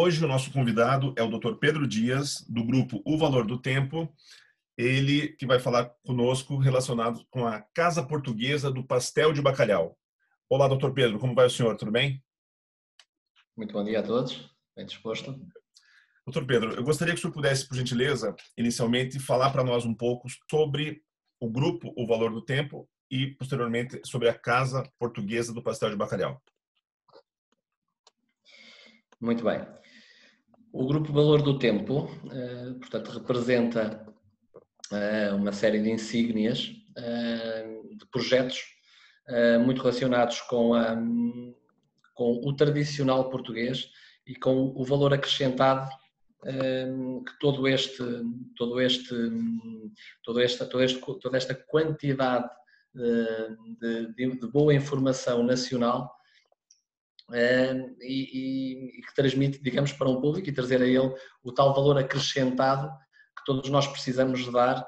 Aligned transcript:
Hoje 0.00 0.24
o 0.24 0.28
nosso 0.28 0.52
convidado 0.52 1.12
é 1.16 1.24
o 1.24 1.28
Dr. 1.28 1.54
Pedro 1.54 1.84
Dias, 1.84 2.44
do 2.48 2.62
grupo 2.62 3.02
O 3.04 3.18
Valor 3.18 3.44
do 3.44 3.60
Tempo, 3.60 4.08
ele 4.76 5.30
que 5.30 5.44
vai 5.44 5.58
falar 5.58 5.92
conosco 6.06 6.56
relacionado 6.56 7.26
com 7.28 7.44
a 7.44 7.62
Casa 7.74 8.00
Portuguesa 8.00 8.70
do 8.70 8.86
Pastel 8.86 9.32
de 9.32 9.42
Bacalhau. 9.42 9.98
Olá, 10.48 10.68
doutor 10.68 10.94
Pedro, 10.94 11.18
como 11.18 11.34
vai 11.34 11.46
o 11.46 11.50
senhor? 11.50 11.76
Tudo 11.76 11.90
bem? 11.90 12.22
Muito 13.56 13.72
bom 13.72 13.82
dia 13.82 13.98
a 13.98 14.02
todos, 14.04 14.48
bem 14.76 14.86
disposto. 14.86 15.36
Doutor 16.24 16.46
Pedro, 16.46 16.74
eu 16.74 16.84
gostaria 16.84 17.12
que 17.12 17.18
o 17.18 17.20
senhor 17.22 17.34
pudesse, 17.34 17.66
por 17.66 17.76
gentileza, 17.76 18.36
inicialmente 18.56 19.18
falar 19.18 19.50
para 19.50 19.64
nós 19.64 19.84
um 19.84 19.92
pouco 19.92 20.28
sobre 20.48 21.02
o 21.40 21.50
grupo 21.50 21.92
O 21.96 22.06
Valor 22.06 22.30
do 22.32 22.44
Tempo 22.44 22.88
e, 23.10 23.34
posteriormente, 23.34 24.00
sobre 24.04 24.28
a 24.28 24.38
Casa 24.38 24.88
Portuguesa 24.96 25.52
do 25.52 25.60
Pastel 25.60 25.90
de 25.90 25.96
Bacalhau. 25.96 26.40
Muito 29.20 29.42
bem. 29.42 29.66
O 30.72 30.86
Grupo 30.86 31.12
Valor 31.12 31.40
do 31.42 31.58
Tempo, 31.58 32.10
eh, 32.30 32.74
portanto, 32.78 33.10
representa 33.10 34.06
eh, 34.92 35.30
uma 35.32 35.50
série 35.50 35.80
de 35.80 35.90
insígnias 35.90 36.70
eh, 36.96 37.80
de 37.96 38.06
projetos 38.06 38.76
muito 39.62 39.82
relacionados 39.82 40.40
com, 40.40 40.72
a, 40.72 40.96
com 42.14 42.40
o 42.42 42.56
tradicional 42.56 43.28
português 43.28 43.90
e 44.26 44.34
com 44.34 44.72
o 44.74 44.82
valor 44.86 45.12
acrescentado 45.12 45.86
que 46.42 47.38
todo 47.38 47.68
este, 47.68 48.02
todo 48.56 48.80
este, 48.80 49.14
todo 50.24 50.40
esta, 50.40 50.64
todo 50.64 50.82
este, 50.82 50.98
toda 51.20 51.36
esta 51.36 51.54
quantidade 51.54 52.48
de, 52.94 54.14
de, 54.14 54.38
de 54.38 54.46
boa 54.46 54.72
informação 54.72 55.42
nacional 55.42 56.17
E, 57.30 58.98
e, 58.98 59.02
que 59.02 59.14
transmite, 59.14 59.62
digamos, 59.62 59.92
para 59.92 60.08
um 60.08 60.20
público 60.20 60.48
e 60.48 60.52
trazer 60.52 60.80
a 60.80 60.86
ele 60.86 61.14
o 61.42 61.52
tal 61.52 61.74
valor 61.74 61.98
acrescentado 61.98 62.88
que 63.36 63.44
todos 63.44 63.68
nós 63.68 63.86
precisamos 63.86 64.50
dar, 64.50 64.86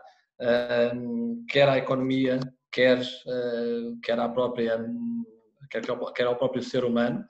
quer 1.48 1.69
à 1.69 1.77
economia, 1.77 2.41
quer, 2.72 2.98
uh, 2.98 4.00
quer 4.02 4.19
à 4.19 4.28
própria, 4.28 4.82
quer, 5.70 5.82
quer 6.14 6.27
ao 6.27 6.36
próprio 6.36 6.62
ser 6.62 6.84
humano, 6.84 7.24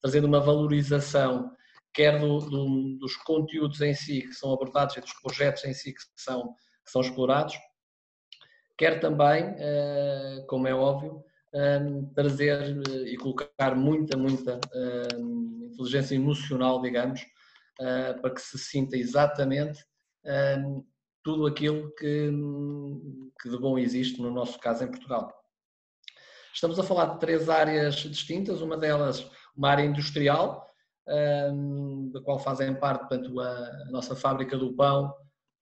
trazendo 0.00 0.26
uma 0.26 0.40
valorização 0.40 1.56
quer 1.96 2.20
do, 2.20 2.40
do, 2.40 2.98
dos 2.98 3.16
conteúdos 3.16 3.80
em 3.80 3.94
si 3.94 4.20
que 4.20 4.34
são 4.34 4.52
abordados 4.52 4.94
e 4.98 5.00
dos 5.00 5.14
projetos 5.14 5.64
em 5.64 5.72
si 5.72 5.94
que 5.94 6.02
são, 6.14 6.52
que 6.84 6.90
são 6.90 7.00
explorados, 7.00 7.56
quer 8.76 9.00
também, 9.00 9.56
como 10.46 10.68
é 10.68 10.74
óbvio, 10.74 11.24
um, 11.56 12.04
trazer 12.14 12.82
eh, 12.88 13.12
e 13.12 13.16
colocar 13.16 13.74
muita, 13.74 14.16
muita 14.16 14.60
um, 15.16 15.70
inteligência 15.72 16.14
emocional, 16.14 16.82
digamos, 16.82 17.22
uh, 17.80 18.20
para 18.20 18.34
que 18.34 18.40
se 18.40 18.58
sinta 18.58 18.96
exatamente 18.96 19.84
tudo 21.22 21.46
aquilo 21.46 21.94
que, 21.94 22.32
que 23.40 23.48
de 23.48 23.56
bom 23.58 23.78
existe 23.78 24.20
no 24.20 24.28
nosso 24.28 24.58
caso 24.58 24.82
em 24.82 24.88
Portugal. 24.88 25.32
Estamos 26.52 26.80
a 26.80 26.82
falar 26.82 27.14
de 27.14 27.20
três 27.20 27.48
áreas 27.48 27.94
distintas, 27.94 28.60
uma 28.60 28.76
delas 28.76 29.24
uma 29.56 29.70
área 29.70 29.84
industrial, 29.84 30.68
da 32.12 32.20
qual 32.22 32.40
fazem 32.40 32.74
parte 32.74 33.06
portanto, 33.06 33.38
a 33.38 33.84
nossa 33.92 34.16
fábrica 34.16 34.58
do 34.58 34.74
pão, 34.74 35.14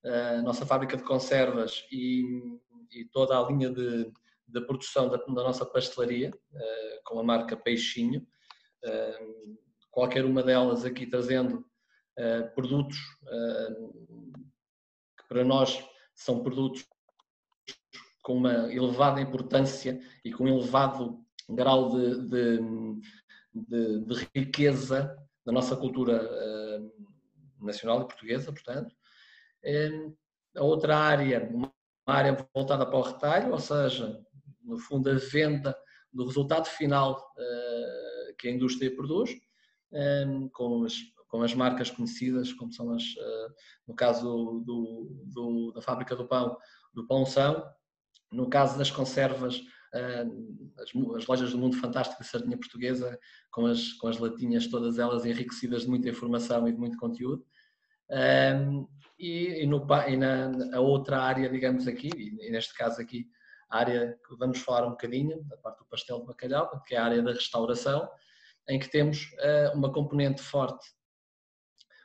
a 0.02 0.40
nossa 0.40 0.64
fábrica 0.64 0.96
de 0.96 1.02
conservas 1.02 1.84
e, 1.92 2.22
e 2.90 3.04
toda 3.12 3.38
a 3.38 3.46
linha 3.46 3.68
de, 3.68 4.10
da 4.46 4.60
produção 4.60 5.08
da, 5.08 5.16
da 5.16 5.42
nossa 5.42 5.64
pastelaria, 5.64 6.30
uh, 6.30 7.02
com 7.04 7.18
a 7.18 7.22
marca 7.22 7.56
Peixinho. 7.56 8.26
Uh, 8.84 9.58
qualquer 9.90 10.24
uma 10.24 10.42
delas 10.42 10.84
aqui 10.84 11.06
trazendo 11.06 11.64
uh, 12.18 12.54
produtos 12.54 12.98
que 15.16 15.28
para 15.28 15.44
nós 15.44 15.82
são 16.14 16.42
produtos 16.42 16.86
com 18.22 18.34
uma 18.36 18.72
elevada 18.72 19.20
importância 19.20 20.00
e 20.24 20.32
com 20.32 20.44
um 20.44 20.48
elevado 20.48 21.24
grau 21.48 21.90
de, 21.90 22.28
de, 22.28 22.58
de, 23.52 24.00
de 24.00 24.28
riqueza 24.34 25.16
da 25.44 25.52
nossa 25.52 25.76
cultura 25.76 26.22
nacional 27.60 28.00
e 28.00 28.06
portuguesa, 28.06 28.50
portanto. 28.50 28.94
A 30.56 30.62
outra 30.62 30.96
área, 30.96 31.50
uma 31.52 31.72
área 32.06 32.48
voltada 32.54 32.86
para 32.86 32.96
o 32.96 33.02
retalho, 33.02 33.52
ou 33.52 33.58
seja, 33.58 34.24
no 34.64 34.78
fundo, 34.78 35.10
a 35.10 35.14
venda 35.14 35.76
do 36.12 36.26
resultado 36.26 36.66
final 36.66 37.18
uh, 37.36 38.34
que 38.38 38.48
a 38.48 38.50
indústria 38.50 38.94
produz, 38.94 39.30
um, 39.92 39.96
ehm, 39.96 40.48
com, 40.48 40.84
as, 40.84 40.94
com 41.28 41.42
as 41.42 41.54
marcas 41.54 41.90
conhecidas, 41.90 42.52
como 42.52 42.72
são 42.72 42.92
as, 42.92 43.02
uh, 43.02 43.54
no 43.88 43.94
caso 43.94 44.62
do, 44.64 45.12
do, 45.26 45.72
da 45.72 45.82
fábrica 45.82 46.14
do 46.16 46.26
pão, 46.26 46.56
do 46.92 47.06
Pão 47.06 47.26
São, 47.26 47.64
no 48.32 48.48
caso 48.48 48.78
das 48.78 48.90
conservas, 48.90 49.60
as, 50.76 50.90
as, 51.16 51.26
lojas 51.26 51.52
do 51.52 51.58
Mundo 51.58 51.76
Fantástico 51.76 52.22
de 52.22 52.28
Sardinha 52.28 52.58
Portuguesa, 52.58 53.18
com 53.50 53.66
as, 53.66 53.92
com 53.94 54.08
as 54.08 54.18
latinhas 54.18 54.66
todas 54.66 54.98
elas 54.98 55.24
enriquecidas 55.24 55.82
de 55.82 55.88
muita 55.88 56.08
informação 56.08 56.66
e 56.66 56.72
de 56.72 56.78
muito 56.78 56.98
conteúdo. 56.98 57.46
Um, 58.10 58.88
e, 59.18 59.62
e, 59.62 59.66
no, 59.66 59.86
e 60.08 60.16
na, 60.16 60.80
outra 60.80 61.22
área, 61.22 61.48
digamos 61.48 61.86
aqui, 61.86 62.10
e 62.14 62.50
neste 62.50 62.74
caso 62.74 63.00
aqui, 63.00 63.26
área 63.74 64.18
que 64.26 64.36
vamos 64.36 64.58
falar 64.60 64.86
um 64.86 64.90
bocadinho, 64.90 65.42
da 65.44 65.56
parte 65.56 65.78
do 65.78 65.86
pastel 65.86 66.20
de 66.20 66.26
bacalhau, 66.26 66.82
que 66.86 66.94
é 66.94 66.98
a 66.98 67.04
área 67.04 67.22
da 67.22 67.32
restauração, 67.32 68.08
em 68.68 68.78
que 68.78 68.90
temos 68.90 69.32
uh, 69.32 69.76
uma 69.76 69.92
componente 69.92 70.42
forte 70.42 70.86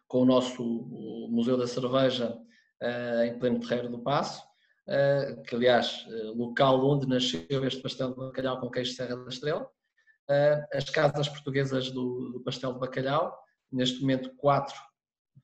com 0.08 0.22
o 0.22 0.26
nosso 0.26 0.64
o 0.64 1.30
Museu 1.32 1.56
da 1.58 1.68
Cerveja 1.68 2.36
uh, 2.82 3.24
em 3.24 3.38
pleno 3.38 3.60
terreiro 3.60 3.90
do 3.90 4.02
Passo, 4.02 4.44
uh, 4.88 5.42
que 5.44 5.56
aliás, 5.56 6.06
local 6.36 6.84
onde 6.86 7.08
nasceu 7.08 7.66
este 7.66 7.82
pastel 7.82 8.10
de 8.10 8.18
bacalhau 8.18 8.60
com 8.60 8.70
queijo 8.70 8.94
Serra 8.94 9.16
da 9.16 9.30
Estrela, 9.30 9.70
as 10.72 10.88
casas 10.92 11.28
portuguesas 11.28 11.90
do, 11.90 12.34
do 12.34 12.42
pastel 12.42 12.74
de 12.74 12.80
bacalhau, 12.80 13.36
neste 13.72 14.00
momento 14.02 14.30
quatro, 14.36 14.76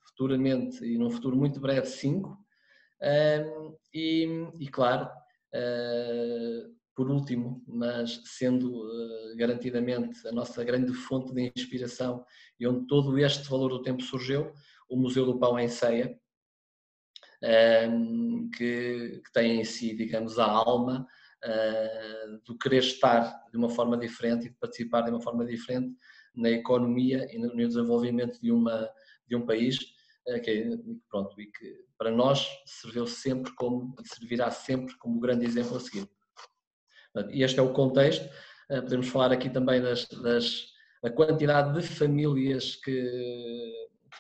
futuramente 0.10 0.86
e 0.86 0.96
num 0.96 1.10
futuro 1.10 1.36
muito 1.36 1.60
breve 1.60 1.88
cinco, 1.88 2.38
e, 3.92 4.48
e 4.60 4.68
claro, 4.68 5.06
eh, 5.06 5.25
por 6.96 7.12
último, 7.12 7.62
mas 7.68 8.22
sendo 8.24 8.72
uh, 8.72 9.36
garantidamente 9.36 10.26
a 10.28 10.32
nossa 10.32 10.64
grande 10.64 10.94
fonte 10.94 11.34
de 11.34 11.52
inspiração 11.56 12.26
e 12.58 12.66
onde 12.66 12.88
todo 12.88 13.20
este 13.20 13.50
valor 13.50 13.70
do 13.70 13.82
tempo 13.82 14.02
surgiu, 14.02 14.54
o 14.90 14.96
Museu 14.96 15.26
do 15.26 15.38
Pão 15.38 15.60
em 15.60 15.68
Ceia, 15.68 16.18
um, 17.90 18.50
que, 18.50 19.22
tem 19.34 19.60
em 19.60 19.66
si, 19.66 19.94
digamos, 19.94 20.40
a 20.40 20.46
alma 20.46 21.06
uh, 21.44 22.42
do 22.46 22.58
querer 22.58 22.80
estar 22.80 23.44
de 23.52 23.58
uma 23.58 23.70
forma 23.70 23.98
diferente 23.98 24.48
e 24.48 24.50
de 24.50 24.56
participar 24.56 25.02
de 25.02 25.12
uma 25.12 25.22
forma 25.22 25.46
diferente 25.46 25.94
na 26.34 26.50
economia 26.50 27.28
e 27.30 27.38
no, 27.38 27.56
desenvolvimento 27.56 28.40
de, 28.42 28.52
uma, 28.52 28.90
de 29.28 29.36
um 29.36 29.46
país 29.46 29.80
que, 30.44 30.70
pronto, 31.10 31.40
e 31.40 31.48
que 31.48 31.86
para 31.98 32.12
nós 32.12 32.48
serviu 32.66 33.06
sempre 33.06 33.54
como 33.56 33.96
e 34.04 34.08
servirá 34.08 34.50
sempre 34.52 34.98
como 34.98 35.20
grande 35.20 35.46
exemplo 35.46 35.78
a 35.78 35.80
seguir. 35.80 36.10
E 37.30 37.44
este 37.44 37.60
é 37.60 37.64
o 37.64 37.74
contexto. 37.74 38.28
Eh, 38.70 38.82
podemos 38.82 39.08
falar 39.08 39.32
aqui 39.32 39.50
também 39.50 39.82
das, 39.82 40.06
das 40.10 40.74
da 41.06 41.12
quantidade 41.12 41.80
de 41.80 41.88
famílias 41.88 42.76
que, 42.78 43.72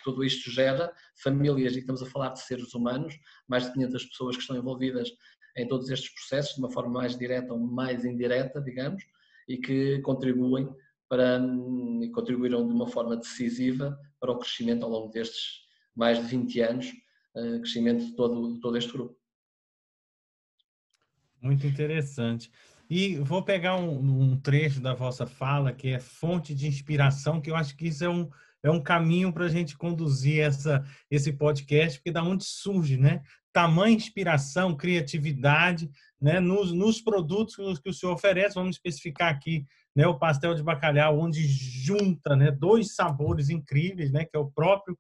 tudo 0.03 0.24
isto 0.24 0.51
gera, 0.51 0.94
famílias, 1.15 1.75
e 1.75 1.79
estamos 1.79 2.03
a 2.03 2.06
falar 2.06 2.29
de 2.29 2.41
seres 2.41 2.75
humanos, 2.75 3.18
mais 3.47 3.65
de 3.65 3.74
500 3.74 4.06
pessoas 4.06 4.35
que 4.35 4.41
estão 4.44 4.56
envolvidas 4.56 5.09
em 5.57 5.68
todos 5.68 5.89
estes 5.89 6.13
processos, 6.13 6.53
de 6.53 6.59
uma 6.59 6.69
forma 6.69 6.94
mais 6.94 7.18
direta 7.18 7.53
ou 7.53 7.59
mais 7.59 8.06
indireta, 8.06 8.62
digamos, 8.62 9.03
e 9.47 9.57
que 9.57 10.00
contribuem 10.01 10.69
para, 11.09 11.41
e 12.03 12.09
contribuíram 12.12 12.68
de 12.68 12.74
uma 12.74 12.88
forma 12.88 13.18
decisiva 13.18 13.97
para 14.19 14.31
o 14.31 14.38
crescimento 14.38 14.83
ao 14.83 14.91
longo 14.91 15.12
destes 15.12 15.64
mais 15.95 16.18
de 16.18 16.25
20 16.25 16.62
anos 16.62 16.94
uh, 17.36 17.59
crescimento 17.59 18.06
de 18.06 18.15
todo, 18.15 18.59
todo 18.59 18.77
este 18.77 18.92
grupo. 18.92 19.15
Muito 21.42 21.65
interessante. 21.68 22.51
E 22.89 23.18
vou 23.18 23.44
pegar 23.44 23.75
um, 23.77 24.21
um, 24.31 24.39
trecho 24.39 24.80
da 24.80 24.94
vossa 24.94 25.25
fala, 25.25 25.74
que 25.74 25.89
é 25.89 26.00
fonte 26.00 26.53
de 26.53 26.68
inspiração, 26.68 27.42
que 27.42 27.50
eu 27.50 27.56
acho 27.56 27.75
que 27.75 27.88
isso 27.88 28.03
é 28.03 28.09
um, 28.09 28.30
é 28.63 28.69
um 28.69 28.81
caminho 28.81 29.31
para 29.33 29.45
a 29.45 29.50
gente 29.50 29.77
conduzir 29.77 30.39
essa, 30.39 30.83
esse 31.09 31.33
podcast, 31.33 32.00
porque 32.00 32.12
da 32.12 32.24
onde 32.24 32.44
surge, 32.44 32.98
né? 32.98 33.21
Tamanha 33.51 33.95
inspiração, 33.95 34.75
criatividade, 34.75 35.89
né? 36.21 36.39
Nos, 36.39 36.71
nos 36.71 37.01
produtos 37.01 37.80
que 37.80 37.89
o 37.89 37.94
senhor 37.94 38.13
oferece, 38.13 38.56
vamos 38.56 38.75
especificar 38.75 39.33
aqui, 39.33 39.65
né? 39.95 40.06
O 40.07 40.19
pastel 40.19 40.53
de 40.53 40.63
bacalhau, 40.63 41.19
onde 41.19 41.48
junta, 41.48 42.36
né? 42.36 42.51
Dois 42.51 42.95
sabores 42.95 43.50
incríveis, 43.50 44.12
né? 44.12 44.25
Que 44.25 44.36
é 44.36 44.39
o 44.39 44.51
próprio 44.51 44.98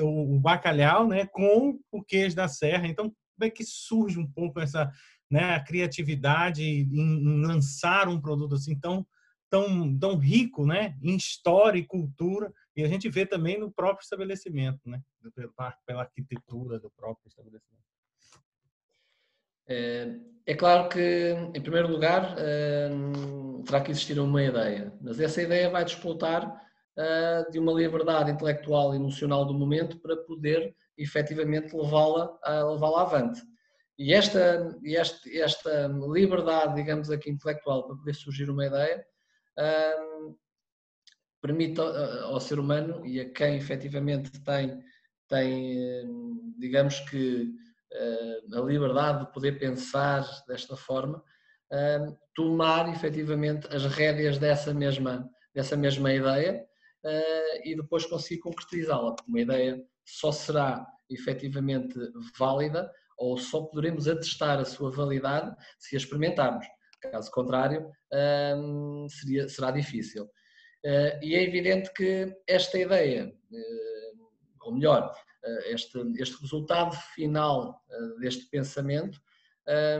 o 0.00 0.38
bacalhau, 0.40 1.06
né? 1.06 1.26
Com 1.26 1.78
o 1.90 2.02
queijo 2.02 2.34
da 2.34 2.48
serra. 2.48 2.86
Então, 2.86 3.12
como 3.36 3.46
é 3.46 3.50
que 3.50 3.64
surge 3.64 4.18
um 4.18 4.26
pouco 4.26 4.60
essa 4.60 4.90
né, 5.30 5.54
a 5.54 5.60
criatividade 5.60 6.62
em, 6.62 6.88
em 6.90 7.46
lançar 7.46 8.08
um 8.08 8.20
produto 8.20 8.54
assim 8.54 8.78
tão 8.78 9.06
tão, 9.50 9.98
tão 9.98 10.16
rico 10.16 10.66
né, 10.66 10.96
em 11.02 11.16
história 11.16 11.78
e 11.78 11.86
cultura, 11.86 12.52
e 12.76 12.84
a 12.84 12.88
gente 12.88 13.08
vê 13.08 13.26
também 13.26 13.58
no 13.58 13.70
próprio 13.70 14.04
estabelecimento, 14.04 14.80
né, 14.86 15.00
pela, 15.34 15.74
pela 15.86 16.02
arquitetura 16.02 16.78
do 16.78 16.90
próprio 16.90 17.28
estabelecimento. 17.28 17.78
É, 19.66 20.16
é 20.46 20.54
claro 20.54 20.88
que, 20.88 21.34
em 21.54 21.60
primeiro 21.60 21.88
lugar, 21.88 22.34
é, 22.38 22.88
terá 23.66 23.80
que 23.80 23.90
existir 23.90 24.18
uma 24.18 24.42
ideia, 24.42 24.92
mas 25.00 25.20
essa 25.20 25.42
ideia 25.42 25.68
vai 25.68 25.84
disputar 25.84 26.44
é, 26.44 26.67
de 27.50 27.58
uma 27.58 27.72
liberdade 27.72 28.30
intelectual 28.30 28.92
e 28.92 28.96
emocional 28.96 29.44
do 29.44 29.54
momento 29.54 30.00
para 30.00 30.16
poder 30.16 30.74
efetivamente 30.96 31.76
levá-la 31.76 32.36
levá 32.70 33.02
avante. 33.02 33.40
E 33.96 34.12
esta, 34.12 34.76
esta, 34.84 35.28
esta 35.30 35.88
liberdade, 36.10 36.74
digamos 36.76 37.10
aqui, 37.10 37.30
intelectual 37.30 37.86
para 37.86 37.96
poder 37.96 38.14
surgir 38.14 38.48
uma 38.48 38.66
ideia, 38.66 39.04
um, 39.58 40.36
permite 41.40 41.80
ao, 41.80 42.40
ser 42.40 42.58
humano 42.58 43.04
e 43.06 43.20
a 43.20 43.30
quem 43.30 43.56
efetivamente 43.56 44.30
tem, 44.42 44.82
tem 45.28 46.04
digamos 46.58 47.00
que, 47.00 47.52
a 48.54 48.60
liberdade 48.60 49.26
de 49.26 49.32
poder 49.32 49.58
pensar 49.58 50.24
desta 50.46 50.76
forma, 50.76 51.22
tomar 52.34 52.88
efetivamente 52.92 53.66
as 53.74 53.84
rédeas 53.84 54.38
dessa 54.38 54.74
mesma, 54.74 55.28
dessa 55.54 55.76
mesma 55.76 56.12
ideia 56.12 56.67
e 57.64 57.76
depois 57.76 58.06
conseguir 58.06 58.40
concretizá-la, 58.40 59.14
porque 59.14 59.30
uma 59.30 59.40
ideia 59.40 59.84
só 60.04 60.32
será 60.32 60.86
efetivamente 61.10 61.98
válida 62.38 62.90
ou 63.16 63.36
só 63.36 63.62
poderemos 63.62 64.06
atestar 64.06 64.58
a 64.58 64.64
sua 64.64 64.90
validade 64.90 65.54
se 65.78 65.96
a 65.96 65.98
experimentarmos. 65.98 66.66
Caso 67.00 67.30
contrário, 67.30 67.90
hum, 68.56 69.06
seria, 69.08 69.48
será 69.48 69.70
difícil. 69.70 70.24
Uh, 70.84 71.18
e 71.22 71.34
é 71.34 71.42
evidente 71.42 71.92
que 71.92 72.36
esta 72.46 72.78
ideia, 72.78 73.34
uh, 73.50 74.28
ou 74.62 74.74
melhor, 74.74 75.12
uh, 75.44 75.60
este, 75.66 75.98
este 76.18 76.40
resultado 76.40 76.96
final 77.14 77.82
deste 78.20 78.46
pensamento, 78.46 79.20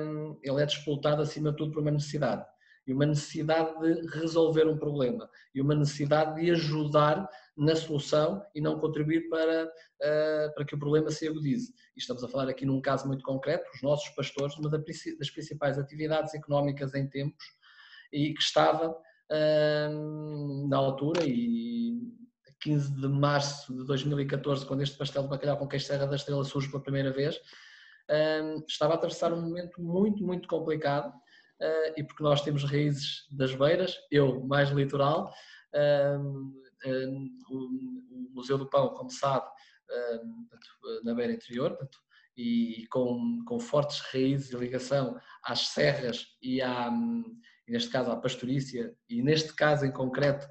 um, 0.00 0.38
ele 0.43 0.62
é 0.62 0.66
disputado 0.66 1.22
acima 1.22 1.50
de 1.50 1.56
tudo 1.56 1.72
por 1.72 1.82
uma 1.82 1.90
necessidade. 1.90 2.44
E 2.88 2.93
uma 2.94 3.05
necessidade 3.05 3.79
de 3.79 4.08
resolver 4.19 4.67
um 4.67 4.79
problema. 4.79 5.29
E 5.55 5.61
uma 5.61 5.75
necessidade 5.75 6.40
de 6.40 6.50
ajudar 6.52 7.29
na 7.55 7.76
solução 7.76 8.43
e 8.55 8.62
não 8.62 8.81
contribuir 8.81 9.29
para, 9.29 9.67
uh, 9.67 10.55
para 10.55 10.64
que 10.64 10.75
o 10.75 10.79
problema 10.79 11.11
se 11.11 11.29
agudize. 11.29 11.75
E 11.94 12.00
estamos 12.00 12.25
a 12.25 12.29
falar 12.29 12.49
aqui 12.49 12.64
num 12.64 12.81
caso 12.81 13.06
muito 13.06 13.23
concreto, 13.23 13.69
os 13.75 13.82
nossos 13.82 14.08
pastores, 14.11 14.56
uma 14.56 14.70
das 14.70 15.31
principais 15.31 15.79
atividades 15.79 16.32
económicas 16.32 16.94
em 16.94 17.06
tempos 17.06 17.44
e 18.11 18.32
que 18.32 18.40
estava 18.40 18.91
uh, 18.91 20.69
na 20.69 20.79
altura 20.79 21.25
e 21.26 22.00
15 22.61 23.00
de 23.00 23.08
março 23.08 23.76
de 23.76 23.84
2014, 23.84 24.64
quando 24.64 24.82
este 24.82 24.96
pastel 24.96 25.25
de 25.25 25.29
bacalhau 25.29 25.58
com 25.58 25.69
queijo 25.69 25.84
Serra 25.84 26.06
da 26.06 26.17
Estrela 26.17 26.44
surge 26.44 26.69
pela 26.69 26.82
primeira 26.82 27.12
vez, 27.12 27.37
uh, 27.37 28.64
estava 28.67 28.94
a 28.94 28.96
atravessar 28.96 29.31
um 29.32 29.43
momento 29.43 29.79
muito, 29.82 30.25
muito 30.25 30.49
complicado 30.49 31.12
e 31.96 32.05
porque 32.05 32.22
nós 32.22 32.43
temos 32.43 32.64
raízes 32.64 33.26
das 33.31 33.55
beiras, 33.55 33.96
eu 34.10 34.44
mais 34.44 34.70
litoral, 34.70 35.32
o 37.50 38.31
Museu 38.32 38.58
do 38.58 38.69
Pão, 38.69 38.90
como 38.90 39.10
sabe, 39.10 39.46
na 41.05 41.14
beira 41.14 41.32
interior, 41.32 41.76
e 42.37 42.87
com, 42.90 43.43
com 43.46 43.58
fortes 43.58 43.99
raízes 44.12 44.50
de 44.50 44.56
ligação 44.56 45.19
às 45.43 45.69
serras 45.69 46.25
e, 46.40 46.62
à, 46.62 46.88
e 47.66 47.72
neste 47.72 47.90
caso 47.90 48.12
à 48.12 48.16
pastorícia, 48.16 48.94
e 49.08 49.22
neste 49.22 49.52
caso 49.55 49.84
em 49.84 49.90
concreto 49.90 50.46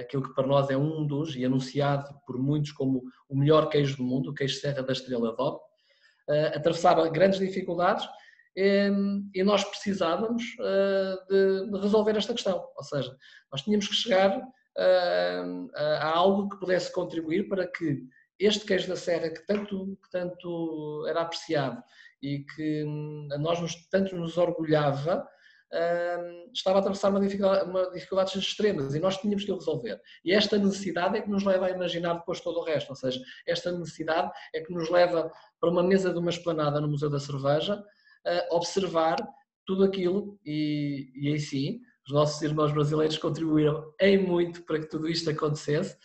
aquilo 0.00 0.22
que 0.22 0.34
para 0.34 0.46
nós 0.46 0.70
é 0.70 0.76
um 0.76 1.06
dos, 1.06 1.36
e 1.36 1.44
anunciado 1.44 2.08
por 2.26 2.38
muitos 2.38 2.72
como 2.72 3.02
o 3.28 3.36
melhor 3.36 3.68
queijo 3.68 3.96
do 3.96 4.02
mundo, 4.02 4.30
o 4.30 4.34
queijo 4.34 4.58
Serra 4.58 4.82
da 4.82 4.92
Estrela 4.92 5.34
DOP, 5.36 5.62
atravessava 6.54 7.08
grandes 7.08 7.38
dificuldades 7.38 8.08
e 8.56 9.44
nós 9.44 9.64
precisávamos 9.64 10.42
de 11.28 11.78
resolver 11.80 12.16
esta 12.16 12.34
questão, 12.34 12.68
ou 12.76 12.84
seja, 12.84 13.16
nós 13.50 13.62
tínhamos 13.62 13.88
que 13.88 13.94
chegar 13.94 14.40
a 15.74 16.08
algo 16.08 16.48
que 16.48 16.58
pudesse 16.58 16.92
contribuir 16.92 17.48
para 17.48 17.66
que 17.66 18.02
este 18.38 18.64
queijo 18.64 18.88
da 18.88 18.96
serra 18.96 19.28
que 19.28 19.46
tanto, 19.46 19.98
que 20.02 20.10
tanto 20.10 21.04
era 21.06 21.20
apreciado 21.20 21.82
e 22.22 22.40
que 22.40 22.84
hum, 22.84 23.28
a 23.32 23.38
nós 23.38 23.60
nos, 23.60 23.74
tanto 23.88 24.16
nos 24.16 24.38
orgulhava, 24.38 25.28
estava 26.52 26.78
a 26.78 26.80
atravessar 26.80 27.10
uma 27.10 27.20
dificuldade, 27.20 27.70
uma 27.70 27.90
dificuldades 27.90 28.34
extremas 28.34 28.94
e 28.94 28.98
nós 28.98 29.18
tínhamos 29.18 29.44
que 29.44 29.52
resolver. 29.52 30.00
E 30.24 30.32
esta 30.32 30.58
necessidade 30.58 31.16
é 31.16 31.20
que 31.20 31.30
nos 31.30 31.44
leva 31.44 31.66
a 31.66 31.70
imaginar 31.70 32.14
depois 32.14 32.40
todo 32.40 32.58
o 32.58 32.64
resto, 32.64 32.90
ou 32.90 32.96
seja, 32.96 33.20
esta 33.46 33.70
necessidade 33.70 34.30
é 34.52 34.60
que 34.60 34.72
nos 34.72 34.90
leva 34.90 35.30
para 35.60 35.70
uma 35.70 35.82
mesa 35.82 36.12
de 36.12 36.18
uma 36.18 36.30
esplanada 36.30 36.80
no 36.80 36.88
Museu 36.88 37.08
da 37.08 37.20
Cerveja, 37.20 37.82
a 38.26 38.54
observar 38.54 39.16
tudo 39.66 39.84
aquilo 39.84 40.38
e, 40.44 41.10
e 41.14 41.28
aí 41.28 41.38
sim 41.38 41.80
os 42.06 42.12
nossos 42.12 42.42
irmãos 42.42 42.72
brasileiros 42.72 43.18
contribuíram 43.18 43.92
em 44.00 44.18
muito 44.18 44.64
para 44.64 44.80
que 44.80 44.88
tudo 44.88 45.08
isto 45.08 45.30
acontecesse, 45.30 45.96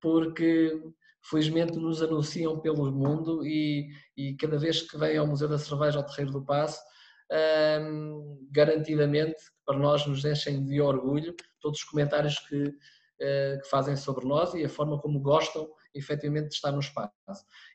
porque 0.00 0.80
felizmente 1.22 1.76
nos 1.78 2.02
anunciam 2.02 2.60
pelo 2.60 2.90
mundo 2.92 3.44
e, 3.44 3.88
e 4.16 4.36
cada 4.36 4.58
vez 4.58 4.82
que 4.82 4.96
vêm 4.96 5.16
ao 5.16 5.26
Museu 5.26 5.48
da 5.48 5.58
Cerveja, 5.58 5.98
ao 5.98 6.06
Terreiro 6.06 6.32
do 6.32 6.44
Passo, 6.44 6.80
um, 7.82 8.48
garantidamente 8.50 9.36
para 9.64 9.78
nós 9.78 10.06
nos 10.06 10.24
enchem 10.24 10.64
de 10.64 10.80
orgulho 10.80 11.34
todos 11.60 11.78
os 11.78 11.84
comentários 11.84 12.38
que, 12.40 12.62
uh, 12.64 13.60
que, 13.62 13.68
fazem 13.70 13.96
sobre 13.96 14.26
nós 14.26 14.54
e 14.54 14.64
a 14.64 14.68
forma 14.68 15.00
como 15.00 15.20
gostam 15.20 15.68
efetivamente 15.94 16.48
de 16.48 16.54
estar 16.54 16.72
no 16.72 16.80
espaço. 16.80 17.12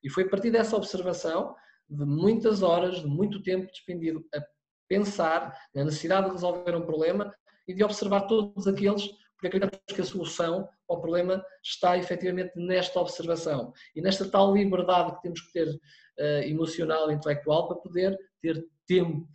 E 0.03 0.09
foi 0.09 0.23
a 0.23 0.29
partir 0.29 0.51
dessa 0.51 0.75
observação, 0.75 1.55
de 1.89 2.05
muitas 2.05 2.61
horas, 2.61 3.01
de 3.01 3.07
muito 3.07 3.41
tempo 3.43 3.67
despendido 3.67 4.25
a 4.33 4.43
pensar 4.87 5.55
na 5.73 5.83
necessidade 5.83 6.27
de 6.27 6.33
resolver 6.33 6.75
um 6.75 6.85
problema, 6.85 7.33
e 7.67 7.73
de 7.73 7.83
observar 7.83 8.21
todos 8.21 8.67
aqueles, 8.67 9.07
porque 9.33 9.47
acreditamos 9.47 9.93
que 9.93 10.01
a 10.01 10.05
solução 10.05 10.67
ao 10.87 11.01
problema 11.01 11.43
está 11.63 11.97
efetivamente 11.97 12.51
nesta 12.55 12.99
observação 12.99 13.73
e 13.95 14.01
nesta 14.01 14.29
tal 14.29 14.53
liberdade 14.53 15.15
que 15.15 15.21
temos 15.23 15.41
que 15.41 15.51
ter 15.51 15.67
uh, 15.67 16.43
emocional 16.43 17.09
e 17.09 17.15
intelectual 17.15 17.67
para 17.67 17.77
poder 17.77 18.17
ter 18.41 18.65
tempo. 18.87 19.27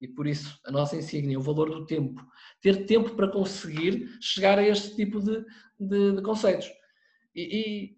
E 0.00 0.06
por 0.06 0.26
isso 0.26 0.58
a 0.64 0.70
nossa 0.70 0.96
insígnia, 0.96 1.38
o 1.38 1.42
valor 1.42 1.70
do 1.70 1.84
tempo. 1.84 2.24
Ter 2.62 2.86
tempo 2.86 3.14
para 3.16 3.28
conseguir 3.28 4.08
chegar 4.20 4.58
a 4.58 4.66
este 4.66 4.94
tipo 4.94 5.20
de, 5.20 5.44
de, 5.78 6.12
de 6.12 6.22
conceitos. 6.22 6.70
E, 7.34 7.42
e 7.42 7.97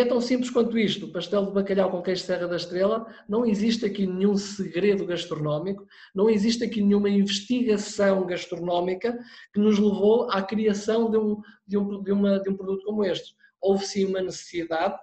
é 0.00 0.04
tão 0.04 0.20
simples 0.20 0.50
quanto 0.50 0.78
isto: 0.78 1.06
o 1.06 1.12
pastel 1.12 1.46
de 1.46 1.52
bacalhau 1.52 1.90
com 1.90 2.02
queijo 2.02 2.22
Serra 2.22 2.48
da 2.48 2.56
Estrela. 2.56 3.06
Não 3.28 3.44
existe 3.44 3.84
aqui 3.84 4.06
nenhum 4.06 4.36
segredo 4.36 5.04
gastronómico, 5.04 5.86
não 6.14 6.30
existe 6.30 6.64
aqui 6.64 6.80
nenhuma 6.80 7.10
investigação 7.10 8.26
gastronómica 8.26 9.18
que 9.52 9.60
nos 9.60 9.78
levou 9.78 10.30
à 10.30 10.42
criação 10.42 11.10
de 11.10 11.18
um, 11.18 11.40
de 11.66 11.76
um, 11.76 12.02
de 12.02 12.12
uma, 12.12 12.40
de 12.40 12.48
um 12.48 12.56
produto 12.56 12.84
como 12.84 13.04
este. 13.04 13.34
Houve 13.60 13.84
sim 13.86 14.06
uma 14.06 14.20
necessidade, 14.20 14.96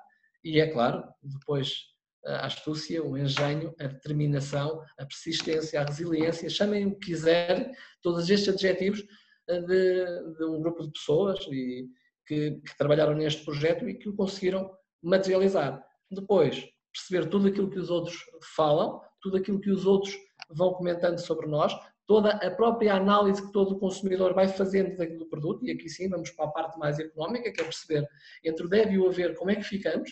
e 0.43 0.59
é 0.59 0.67
claro, 0.67 1.03
depois 1.21 1.89
a 2.25 2.45
astúcia, 2.45 3.03
o 3.03 3.17
engenho, 3.17 3.73
a 3.79 3.87
determinação, 3.87 4.83
a 4.97 5.05
persistência, 5.05 5.79
a 5.79 5.85
resiliência, 5.85 6.49
chamem 6.49 6.85
o 6.85 6.91
que 6.95 7.07
quiserem, 7.07 7.71
todos 8.01 8.29
estes 8.29 8.53
adjetivos 8.53 9.03
eh, 9.47 9.61
de, 9.61 10.35
de 10.37 10.43
um 10.45 10.59
grupo 10.59 10.83
de 10.83 10.91
pessoas 10.91 11.39
e, 11.49 11.87
que, 12.29 12.51
que, 12.51 12.77
trabalharam 12.77 13.15
neste 13.15 13.43
projeto 13.43 13.89
e 13.89 13.95
que 13.95 14.07
o 14.07 14.15
conseguiram 14.15 14.69
materializar. 15.01 15.83
Depois, 16.09 16.67
perceber 16.91 17.29
tudo 17.29 17.47
aquilo 17.47 17.69
que 17.69 17.79
os 17.79 17.89
outros 17.89 18.17
falam, 18.55 19.01
tudo 19.21 19.37
aquilo 19.37 19.59
que 19.59 19.69
os 19.69 19.85
outros 19.85 20.15
vão 20.49 20.73
comentando 20.73 21.19
sobre 21.19 21.47
nós, 21.47 21.73
toda 22.07 22.31
a 22.31 22.51
própria 22.51 22.95
análise 22.95 23.45
que 23.45 23.51
todo 23.51 23.75
o 23.75 23.79
consumidor 23.79 24.33
vai 24.33 24.47
fazendo 24.47 24.97
do 25.15 25.27
produto, 25.27 25.65
e 25.65 25.71
aqui 25.71 25.87
sim 25.87 26.09
vamos 26.09 26.31
para 26.31 26.45
a 26.45 26.51
parte 26.51 26.79
mais 26.79 26.97
económica, 26.97 27.51
que 27.51 27.61
é 27.61 27.63
perceber 27.63 28.07
entre 28.43 28.65
o 28.65 28.69
deve 28.69 28.93
e 28.93 28.97
o 28.97 29.07
haver 29.07 29.35
como 29.35 29.51
é 29.51 29.55
que 29.55 29.63
ficamos, 29.63 30.11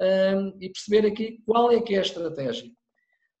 um, 0.00 0.56
e 0.60 0.68
perceber 0.68 1.06
aqui 1.06 1.42
qual 1.44 1.72
é 1.72 1.80
que 1.80 1.94
é 1.94 1.98
a 1.98 2.02
estratégia. 2.02 2.70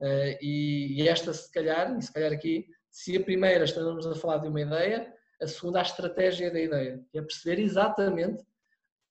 Uh, 0.00 0.36
e, 0.40 1.00
e, 1.00 1.08
esta, 1.08 1.32
se 1.32 1.50
calhar, 1.52 1.96
e 1.96 2.02
se 2.02 2.12
calhar 2.12 2.32
aqui, 2.32 2.66
se 2.90 3.16
a 3.16 3.22
primeira 3.22 3.64
estamos 3.64 4.04
a 4.04 4.16
falar 4.16 4.38
de 4.38 4.48
uma 4.48 4.60
ideia, 4.60 5.14
a 5.40 5.46
segunda 5.46 5.78
a 5.78 5.82
estratégia 5.82 6.50
da 6.50 6.60
ideia, 6.60 7.00
que 7.10 7.18
é 7.18 7.22
perceber 7.22 7.62
exatamente 7.62 8.44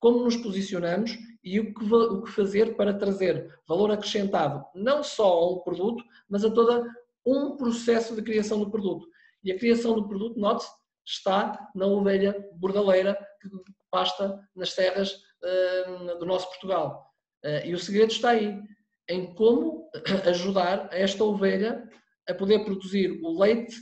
como 0.01 0.23
nos 0.23 0.35
posicionamos 0.35 1.17
e 1.43 1.59
o 1.59 1.73
que, 1.73 1.93
o 1.93 2.23
que 2.23 2.31
fazer 2.31 2.75
para 2.75 2.97
trazer 2.97 3.55
valor 3.67 3.91
acrescentado, 3.91 4.65
não 4.73 5.03
só 5.03 5.31
a 5.31 5.53
um 5.53 5.59
produto, 5.59 6.03
mas 6.27 6.43
a 6.43 6.49
todo 6.49 6.89
um 7.25 7.55
processo 7.55 8.15
de 8.15 8.21
criação 8.23 8.59
do 8.59 8.69
produto. 8.69 9.07
E 9.43 9.51
a 9.51 9.57
criação 9.57 9.93
do 9.93 10.07
produto, 10.07 10.39
note-se, 10.39 10.69
está 11.05 11.69
na 11.75 11.85
ovelha 11.85 12.35
bordaleira 12.55 13.15
que 13.39 13.49
pasta 13.91 14.39
nas 14.55 14.71
serras 14.71 15.13
uh, 15.13 16.17
do 16.17 16.25
nosso 16.25 16.47
Portugal. 16.49 17.07
Uh, 17.45 17.65
e 17.67 17.73
o 17.73 17.79
segredo 17.79 18.11
está 18.11 18.31
aí, 18.31 18.59
em 19.07 19.35
como 19.35 19.87
ajudar 20.25 20.89
esta 20.91 21.23
ovelha 21.23 21.87
a 22.27 22.33
poder 22.33 22.65
produzir 22.65 23.19
o 23.23 23.39
leite 23.39 23.75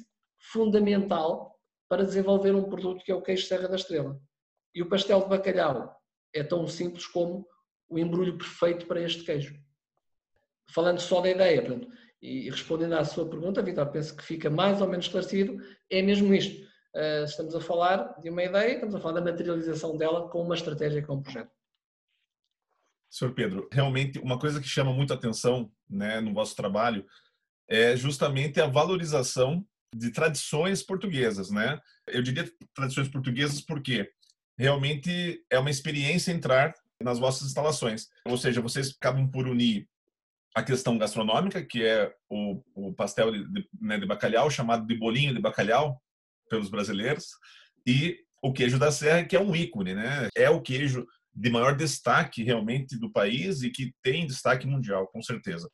fundamental 0.52 1.58
para 1.88 2.04
desenvolver 2.04 2.54
um 2.56 2.70
produto 2.70 3.04
que 3.06 3.12
é 3.12 3.16
o 3.16 3.22
queijo 3.22 3.48
Serra 3.48 3.70
da 3.70 3.76
Estrela. 3.76 4.20
E 4.76 4.82
o 4.82 4.90
pastel 4.90 5.22
de 5.22 5.30
bacalhau 5.30 5.99
é 6.33 6.43
tão 6.43 6.67
simples 6.67 7.05
como 7.07 7.48
o 7.89 7.98
embrulho 7.98 8.38
perfeito 8.38 8.86
para 8.86 9.01
este 9.01 9.24
queijo. 9.24 9.59
Falando 10.71 11.00
só 11.00 11.21
da 11.21 11.29
ideia, 11.29 11.63
e 12.21 12.50
respondendo 12.50 12.93
à 12.93 13.03
sua 13.03 13.29
pergunta, 13.29 13.62
Vitor, 13.62 13.89
penso 13.91 14.15
que 14.15 14.24
fica 14.24 14.50
mais 14.50 14.81
ou 14.81 14.88
menos 14.88 15.05
esclarecido, 15.05 15.57
é 15.89 16.01
mesmo 16.01 16.33
isto. 16.33 16.67
Uh, 16.95 17.24
estamos 17.24 17.55
a 17.55 17.62
falar 17.62 18.19
de 18.19 18.29
uma 18.29 18.43
ideia, 18.43 18.74
estamos 18.74 18.95
a 18.95 19.00
falar 19.00 19.15
da 19.15 19.31
materialização 19.31 19.98
dela 19.98 20.29
com 20.29 20.41
uma 20.41 20.55
estratégia, 20.55 21.05
com 21.05 21.15
um 21.15 21.21
projeto. 21.21 21.51
Senhor 23.09 23.33
Pedro, 23.33 23.67
realmente 23.71 24.19
uma 24.19 24.38
coisa 24.38 24.62
que 24.62 24.67
chama 24.67 24.93
muito 24.93 25.13
atenção 25.13 25.71
né, 25.89 26.19
no 26.21 26.33
vosso 26.33 26.55
trabalho 26.55 27.05
é 27.67 27.95
justamente 27.95 28.59
a 28.59 28.67
valorização 28.67 29.65
de 29.95 30.12
tradições 30.12 30.83
portuguesas, 30.83 31.50
né? 31.50 31.79
Eu 32.07 32.21
diria 32.21 32.51
tradições 32.75 33.07
portuguesas 33.07 33.62
porque 33.62 34.12
realmente 34.60 35.42
é 35.50 35.58
uma 35.58 35.70
experiência 35.70 36.34
entrar 36.34 36.75
nas 37.01 37.18
vossas 37.18 37.48
instalações. 37.48 38.10
Ou 38.25 38.38
seja, 38.38 38.62
vocês 38.62 38.94
acabam 39.00 39.32
por 39.32 39.48
unir 39.48 39.88
a 40.54 40.62
questão 40.62 40.98
gastronômica, 40.98 41.66
que 41.66 41.82
é 41.84 42.13
o, 42.30 42.62
o 42.75 42.94
pastel 42.94 43.32
de, 43.32 43.48
de, 43.51 43.70
né, 43.80 43.98
de, 43.98 44.06
bacalhau, 44.06 44.51
chamado 44.51 44.86
de 44.86 44.96
bolinho 44.98 45.34
de 45.34 45.39
bacalhau 45.39 46.01
pelos 46.50 46.70
brasileiros, 46.70 47.28
e 47.88 48.20
o 48.42 48.51
queijo 48.51 48.78
da 48.78 48.92
serra, 48.92 49.24
que 49.24 49.36
é 49.36 49.39
um 49.39 49.56
ícone, 49.56 49.94
né? 49.94 50.28
É 50.36 50.50
o 50.50 50.62
queijo 50.62 51.06
de 51.34 51.50
maior 51.50 51.75
destaque 51.75 52.44
realmente 52.44 52.98
do 52.98 53.12
país 53.12 53.62
e 53.62 53.70
que 53.70 53.94
tem 54.04 54.28
destaque 54.28 54.68
mundial, 54.68 55.08
com 55.08 55.22
certeza. 55.22 55.70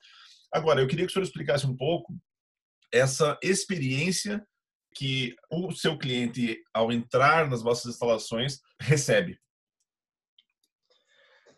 Agora, 0.54 0.82
eu 0.82 0.88
queria 0.88 1.06
que 1.06 1.12
o 1.12 1.14
senhor 1.14 1.26
explicasse 1.26 1.66
um 1.66 1.76
pouco 1.76 2.16
essa 2.92 3.38
experiência 3.42 4.46
que 4.96 5.36
o 5.52 5.72
seu 5.72 5.98
cliente, 5.98 6.62
ao 6.74 6.92
entrar 6.92 7.50
nas 7.50 7.62
vossas 7.62 7.94
instalações, 7.94 8.60
recebe. 8.80 9.40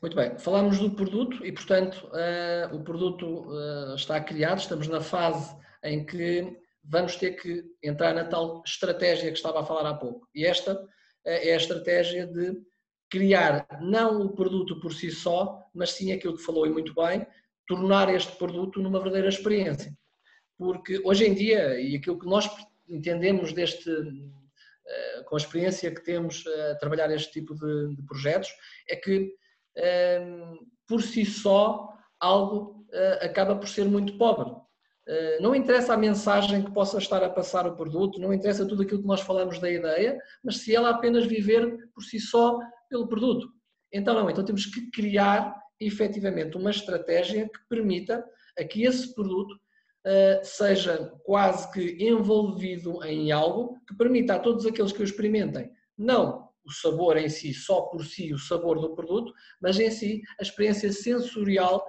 Muito 0.01 0.15
bem, 0.15 0.37
falamos 0.37 0.77
do 0.77 0.91
produto 0.91 1.43
e, 1.43 1.51
portanto, 1.51 2.07
uh, 2.07 2.75
o 2.75 2.83
produto 2.83 3.47
uh, 3.47 3.95
está 3.95 4.21
criado, 4.21 4.59
estamos 4.59 4.87
na 4.87 5.01
fase 5.01 5.55
em 5.83 6.05
que 6.05 6.55
vamos 6.83 7.15
ter 7.15 7.31
que 7.31 7.65
entrar 7.83 8.13
na 8.13 8.23
tal 8.23 8.61
estratégia 8.65 9.31
que 9.31 9.37
estava 9.37 9.61
a 9.61 9.65
falar 9.65 9.89
há 9.89 9.95
pouco. 9.95 10.27
E 10.35 10.45
esta 10.45 10.75
uh, 10.75 10.87
é 11.23 11.53
a 11.53 11.57
estratégia 11.57 12.27
de 12.27 12.61
criar 13.09 13.65
não 13.81 14.21
o 14.21 14.35
produto 14.35 14.79
por 14.79 14.93
si 14.93 15.09
só, 15.09 15.67
mas 15.73 15.91
sim 15.93 16.11
aquilo 16.11 16.37
que 16.37 16.43
falou 16.43 16.67
e 16.67 16.71
muito 16.71 16.93
bem, 16.93 17.25
tornar 17.67 18.13
este 18.13 18.35
produto 18.37 18.81
numa 18.81 18.99
verdadeira 18.99 19.29
experiência. 19.29 19.91
Porque 20.57 21.01
hoje 21.03 21.25
em 21.25 21.33
dia, 21.33 21.79
e 21.79 21.95
aquilo 21.95 22.19
que 22.19 22.25
nós 22.25 22.49
entendemos 22.87 23.51
deste, 23.53 23.89
com 25.25 25.35
a 25.35 25.37
experiência 25.37 25.93
que 25.93 26.03
temos 26.03 26.45
a 26.47 26.75
trabalhar 26.75 27.11
este 27.11 27.31
tipo 27.31 27.53
de, 27.55 27.95
de 27.95 28.01
projetos, 28.03 28.49
é 28.89 28.95
que 28.95 29.33
por 30.87 31.01
si 31.01 31.25
só, 31.25 31.89
algo 32.19 32.85
acaba 33.21 33.55
por 33.55 33.67
ser 33.67 33.85
muito 33.85 34.17
pobre. 34.17 34.51
Não 35.39 35.55
interessa 35.55 35.93
a 35.93 35.97
mensagem 35.97 36.63
que 36.63 36.71
possa 36.71 36.97
estar 36.97 37.23
a 37.23 37.29
passar 37.29 37.67
o 37.67 37.75
produto, 37.75 38.19
não 38.19 38.33
interessa 38.33 38.65
tudo 38.65 38.83
aquilo 38.83 39.01
que 39.01 39.07
nós 39.07 39.21
falamos 39.21 39.59
da 39.59 39.69
ideia, 39.69 40.19
mas 40.43 40.57
se 40.57 40.75
ela 40.75 40.89
apenas 40.89 41.25
viver 41.25 41.89
por 41.93 42.03
si 42.03 42.19
só 42.19 42.59
pelo 42.89 43.07
produto. 43.07 43.47
Então 43.91 44.13
não, 44.13 44.29
então 44.29 44.43
temos 44.43 44.65
que 44.65 44.89
criar 44.91 45.55
efetivamente 45.79 46.57
uma 46.57 46.71
estratégia 46.71 47.47
que 47.47 47.59
permita 47.69 48.25
a 48.57 48.63
que 48.63 48.83
esse 48.83 49.13
produto 49.13 49.55
seja 50.43 51.13
quase 51.23 51.71
que 51.71 51.97
envolvido 52.03 53.03
em 53.03 53.31
algo 53.31 53.77
que 53.87 53.95
permita 53.95 54.35
a 54.35 54.39
todos 54.39 54.65
aqueles 54.65 54.91
que 54.91 55.01
o 55.01 55.03
experimentem, 55.03 55.71
não 55.97 56.47
o 56.67 56.71
sabor 56.71 57.17
em 57.17 57.29
si, 57.29 57.53
só 57.53 57.83
por 57.83 58.05
si, 58.05 58.33
o 58.33 58.37
sabor 58.37 58.79
do 58.79 58.93
produto, 58.93 59.33
mas 59.61 59.79
em 59.79 59.89
si 59.89 60.21
a 60.37 60.43
experiência 60.43 60.91
sensorial 60.91 61.83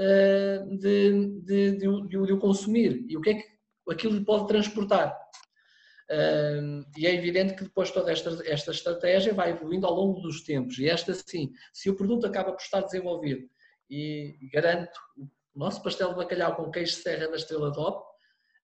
uh, 0.00 0.76
de, 0.76 1.40
de, 1.42 1.70
de, 1.72 2.08
de, 2.08 2.32
o 2.32 2.38
consumir 2.38 3.04
e 3.08 3.16
o 3.16 3.20
que 3.20 3.30
é 3.30 3.34
que 3.34 3.46
aquilo 3.88 4.24
pode 4.24 4.48
transportar. 4.48 5.16
Uh, 6.10 6.84
e 6.96 7.06
é 7.06 7.14
evidente 7.14 7.54
que 7.54 7.64
depois 7.64 7.90
toda 7.90 8.10
esta, 8.10 8.30
esta 8.46 8.72
estratégia 8.72 9.32
vai 9.32 9.50
evoluindo 9.50 9.86
ao 9.86 9.94
longo 9.94 10.20
dos 10.20 10.42
tempos. 10.42 10.78
E 10.78 10.88
esta 10.88 11.14
sim, 11.14 11.52
se 11.72 11.88
o 11.88 11.96
produto 11.96 12.26
acaba 12.26 12.52
por 12.52 12.60
estar 12.60 12.80
desenvolvido 12.80 13.48
e, 13.88 14.36
garanto 14.52 14.98
o 15.16 15.28
nosso 15.56 15.82
pastel 15.82 16.10
de 16.10 16.16
bacalhau 16.16 16.54
com 16.54 16.70
queijo 16.70 16.94
serra 16.94 17.28
da 17.28 17.36
Estrela 17.36 17.72
Top, 17.72 18.06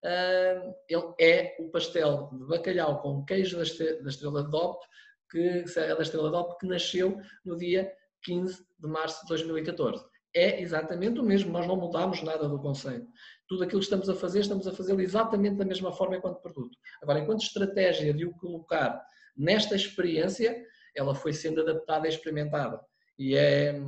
uh, 0.04 0.74
ele 0.88 1.14
é 1.20 1.56
o 1.58 1.70
pastel 1.70 2.30
de 2.32 2.46
bacalhau 2.46 3.00
com 3.00 3.24
queijo 3.24 3.56
da 3.56 3.62
Estrela 3.62 4.48
Top 4.50 4.84
que 5.32 5.66
Serra 5.66 5.94
da 5.94 6.02
Estrela 6.02 6.30
d'Alpe, 6.30 6.58
que 6.60 6.66
nasceu 6.66 7.18
no 7.42 7.56
dia 7.56 7.90
15 8.22 8.64
de 8.78 8.88
março 8.88 9.22
de 9.22 9.28
2014. 9.28 10.04
É 10.34 10.60
exatamente 10.60 11.18
o 11.18 11.22
mesmo, 11.22 11.50
nós 11.50 11.66
não 11.66 11.76
mudámos 11.76 12.22
nada 12.22 12.48
do 12.48 12.58
conceito. 12.60 13.06
Tudo 13.48 13.64
aquilo 13.64 13.80
que 13.80 13.84
estamos 13.84 14.08
a 14.08 14.14
fazer, 14.14 14.40
estamos 14.40 14.66
a 14.66 14.72
fazê-lo 14.72 15.00
exatamente 15.00 15.56
da 15.56 15.64
mesma 15.64 15.90
forma 15.92 16.16
enquanto 16.16 16.40
produto. 16.40 16.76
Agora, 17.02 17.18
enquanto 17.18 17.42
estratégia 17.42 18.12
de 18.12 18.26
o 18.26 18.32
colocar 18.34 19.02
nesta 19.36 19.74
experiência, 19.74 20.64
ela 20.94 21.14
foi 21.14 21.32
sendo 21.32 21.62
adaptada 21.62 22.06
e 22.06 22.10
experimentada. 22.10 22.80
E, 23.18 23.34
é, 23.34 23.78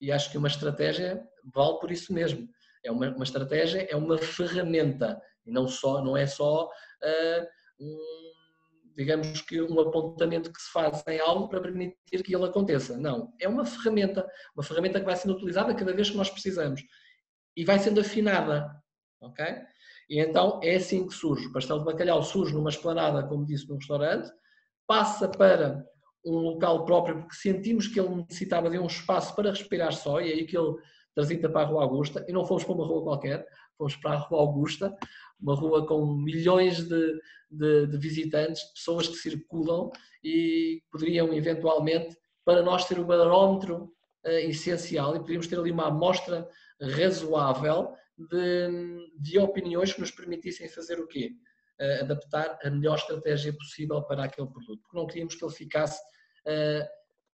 e 0.00 0.12
acho 0.12 0.30
que 0.30 0.38
uma 0.38 0.48
estratégia 0.48 1.22
vale 1.54 1.78
por 1.78 1.90
isso 1.90 2.12
mesmo. 2.12 2.48
É 2.84 2.90
uma, 2.90 3.10
uma 3.10 3.24
estratégia, 3.24 3.86
é 3.90 3.96
uma 3.96 4.18
ferramenta, 4.18 5.20
e 5.44 5.50
não, 5.50 5.66
só, 5.66 6.02
não 6.02 6.16
é 6.16 6.26
só 6.26 6.66
uh, 6.66 7.46
um 7.80 8.28
digamos 8.98 9.40
que 9.42 9.62
um 9.62 9.78
apontamento 9.78 10.52
que 10.52 10.60
se 10.60 10.72
faz 10.72 11.04
em 11.06 11.20
algo 11.20 11.48
para 11.48 11.60
permitir 11.60 12.20
que 12.24 12.34
ele 12.34 12.44
aconteça. 12.44 12.96
Não, 12.96 13.32
é 13.40 13.48
uma 13.48 13.64
ferramenta, 13.64 14.28
uma 14.56 14.64
ferramenta 14.64 14.98
que 14.98 15.06
vai 15.06 15.14
sendo 15.14 15.34
utilizada 15.34 15.72
cada 15.72 15.92
vez 15.92 16.10
que 16.10 16.16
nós 16.16 16.28
precisamos 16.28 16.82
e 17.56 17.64
vai 17.64 17.78
sendo 17.78 18.00
afinada, 18.00 18.68
ok? 19.20 19.44
E 20.10 20.18
então 20.20 20.58
é 20.64 20.74
assim 20.74 21.06
que 21.06 21.14
surge. 21.14 21.46
O 21.46 21.52
pastel 21.52 21.78
de 21.78 21.84
bacalhau 21.84 22.20
surge 22.24 22.52
numa 22.52 22.70
esplanada, 22.70 23.22
como 23.22 23.46
disse, 23.46 23.68
num 23.68 23.76
restaurante, 23.76 24.32
passa 24.84 25.28
para 25.28 25.86
um 26.24 26.38
local 26.38 26.84
próprio 26.84 27.20
porque 27.20 27.36
sentimos 27.36 27.86
que 27.86 27.98
ele 27.98 28.14
necessitava 28.14 28.68
de 28.70 28.78
um 28.78 28.86
espaço 28.86 29.34
para 29.34 29.50
respirar 29.50 29.92
só 29.92 30.20
e 30.20 30.30
é 30.30 30.34
aí 30.34 30.46
que 30.46 30.56
ele 30.56 30.74
transita 31.14 31.48
para 31.48 31.62
a 31.62 31.64
Rua 31.64 31.82
Augusta 31.82 32.24
e 32.28 32.32
não 32.32 32.44
fomos 32.44 32.64
para 32.64 32.74
uma 32.74 32.86
rua 32.86 33.02
qualquer, 33.02 33.46
fomos 33.76 33.96
para 33.96 34.12
a 34.12 34.16
Rua 34.16 34.40
Augusta, 34.40 34.96
uma 35.40 35.54
rua 35.54 35.86
com 35.86 36.06
milhões 36.06 36.86
de, 36.88 37.20
de, 37.50 37.86
de 37.86 37.98
visitantes, 37.98 38.62
pessoas 38.74 39.08
que 39.08 39.16
circulam 39.16 39.90
e 40.22 40.82
poderiam 40.90 41.32
eventualmente, 41.32 42.16
para 42.44 42.62
nós 42.62 42.86
ter 42.86 42.98
o 42.98 43.04
barómetro 43.04 43.92
uh, 44.24 44.30
essencial 44.30 45.14
e 45.14 45.18
poderíamos 45.18 45.46
ter 45.46 45.58
ali 45.58 45.70
uma 45.70 45.88
amostra 45.88 46.48
razoável 46.80 47.92
de, 48.16 49.10
de 49.18 49.38
opiniões 49.38 49.92
que 49.92 50.00
nos 50.00 50.10
permitissem 50.10 50.68
fazer 50.68 51.00
o 51.00 51.06
quê? 51.06 51.32
Uh, 51.80 52.02
adaptar 52.02 52.58
a 52.64 52.70
melhor 52.70 52.96
estratégia 52.96 53.52
possível 53.52 54.02
para 54.02 54.24
aquele 54.24 54.48
produto, 54.48 54.80
porque 54.82 54.96
não 54.96 55.06
queríamos 55.06 55.36
que 55.36 55.44
ele 55.44 55.54
ficasse 55.54 56.00
uh, 56.44 56.84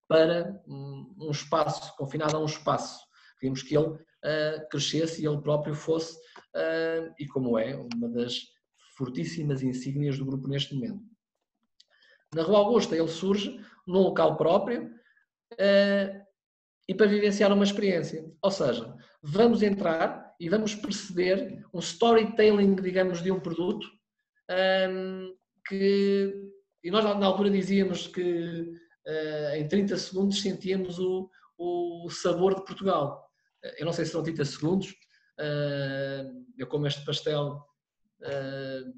para 0.07 0.63
um, 0.69 1.31
espaço, 1.31 1.97
confinado 1.97 2.37
a 2.37 2.41
um 2.41 2.45
espaço. 2.45 3.07
Queríamos 3.41 3.63
que 3.63 3.75
ele 3.75 3.87
uh, 3.87 4.69
crescesse 4.71 5.23
e 5.23 5.27
ele 5.27 5.41
próprio 5.41 5.75
fosse, 5.75 6.19
e 7.19 7.27
como 7.27 7.59
é, 7.59 7.75
uma 7.75 8.09
das 8.11 8.43
fortíssimas 8.99 9.63
insígnias 9.63 10.19
do 10.19 10.27
grupo 10.27 10.47
neste 10.47 10.75
momento. 10.75 11.03
Na 12.35 12.43
Rua 12.43 12.59
Augusta 12.59 12.95
ele 12.95 13.09
surge 13.09 13.59
num 13.87 14.01
local 14.01 14.37
próprio 14.37 14.91
e 16.87 16.95
para 16.95 17.07
vivenciar 17.07 17.51
uma 17.51 17.65
experiência. 17.65 18.31
Ou 18.43 18.51
seja, 18.51 18.95
vamos 19.23 19.63
entrar 19.63 20.35
e 20.39 20.49
vamos 20.49 20.75
perceber 20.75 21.65
um 21.73 21.79
storytelling, 21.79 22.77
digamos, 22.77 23.23
de 23.23 23.33
um 23.33 23.41
produto 23.41 23.89
um, 24.51 25.35
que, 25.67 26.35
e 26.83 26.91
nós 26.91 27.05
na 27.05 27.27
altura 27.27 27.51
dizíamos 27.51 28.07
que 28.07 28.61
uh, 29.07 29.55
em 29.57 29.67
30 29.67 29.97
segundos 29.97 30.41
sentíamos 30.41 30.99
o, 30.99 31.31
o 31.59 32.09
sabor 32.11 32.55
de 32.55 32.65
Portugal. 32.65 33.25
Eu 33.79 33.87
não 33.87 33.93
sei 33.93 34.05
se 34.05 34.13
são 34.13 34.23
30 34.23 34.45
segundos, 34.45 34.91
uh, 34.91 36.45
eu 36.59 36.67
como 36.67 36.87
este 36.87 37.05
pastel 37.05 37.65
Uh, 38.21 38.93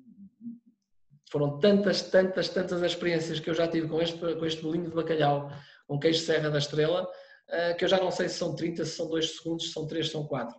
foram 1.31 1.59
tantas, 1.59 2.03
tantas, 2.03 2.49
tantas 2.49 2.81
experiências 2.83 3.41
que 3.41 3.51
eu 3.51 3.55
já 3.55 3.67
tive 3.67 3.89
com 3.89 4.01
este, 4.01 4.19
com 4.19 4.47
este 4.47 4.63
bolinho 4.63 4.89
de 4.89 4.95
bacalhau, 4.95 5.51
com 5.89 5.99
queijo 5.99 6.21
Serra 6.21 6.49
da 6.51 6.59
Estrela, 6.59 7.07
que 7.77 7.85
eu 7.85 7.89
já 7.89 7.99
não 7.99 8.13
sei 8.13 8.29
se 8.29 8.39
são 8.39 8.55
30, 8.55 8.85
se 8.85 8.93
são 8.93 9.09
2 9.09 9.37
segundos, 9.37 9.67
se 9.67 9.73
são 9.73 9.87
3, 9.89 10.07
se 10.07 10.13
são 10.13 10.25
4. 10.25 10.57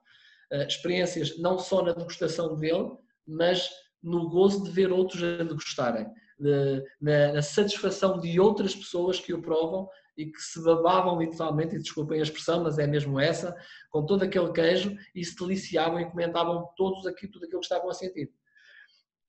Experiências 0.67 1.37
não 1.39 1.57
só 1.57 1.81
na 1.81 1.93
degustação 1.93 2.57
dele, 2.57 2.89
mas 3.25 3.69
no 4.01 4.29
gozo 4.29 4.63
de 4.63 4.71
ver 4.71 4.91
outros 4.91 5.23
a 5.23 5.43
degustarem, 5.43 6.07
na, 6.39 7.33
na 7.33 7.41
satisfação 7.41 8.19
de 8.19 8.39
outras 8.39 8.75
pessoas 8.75 9.19
que 9.19 9.33
o 9.33 9.41
provam 9.41 9.89
e 10.17 10.25
que 10.25 10.41
se 10.41 10.63
babavam 10.63 11.19
literalmente, 11.19 11.75
e 11.75 11.79
desculpem 11.79 12.19
a 12.19 12.23
expressão, 12.23 12.63
mas 12.63 12.79
é 12.79 12.87
mesmo 12.87 13.19
essa, 13.19 13.55
com 13.89 14.05
todo 14.05 14.23
aquele 14.23 14.51
queijo 14.51 14.95
e 15.13 15.23
se 15.23 15.35
deliciavam 15.35 15.99
e 15.99 16.09
comentavam 16.09 16.67
todos 16.75 17.05
aqui, 17.05 17.27
tudo 17.27 17.45
aquilo 17.45 17.59
que 17.59 17.65
estavam 17.65 17.89
a 17.89 17.93
sentir. 17.93 18.31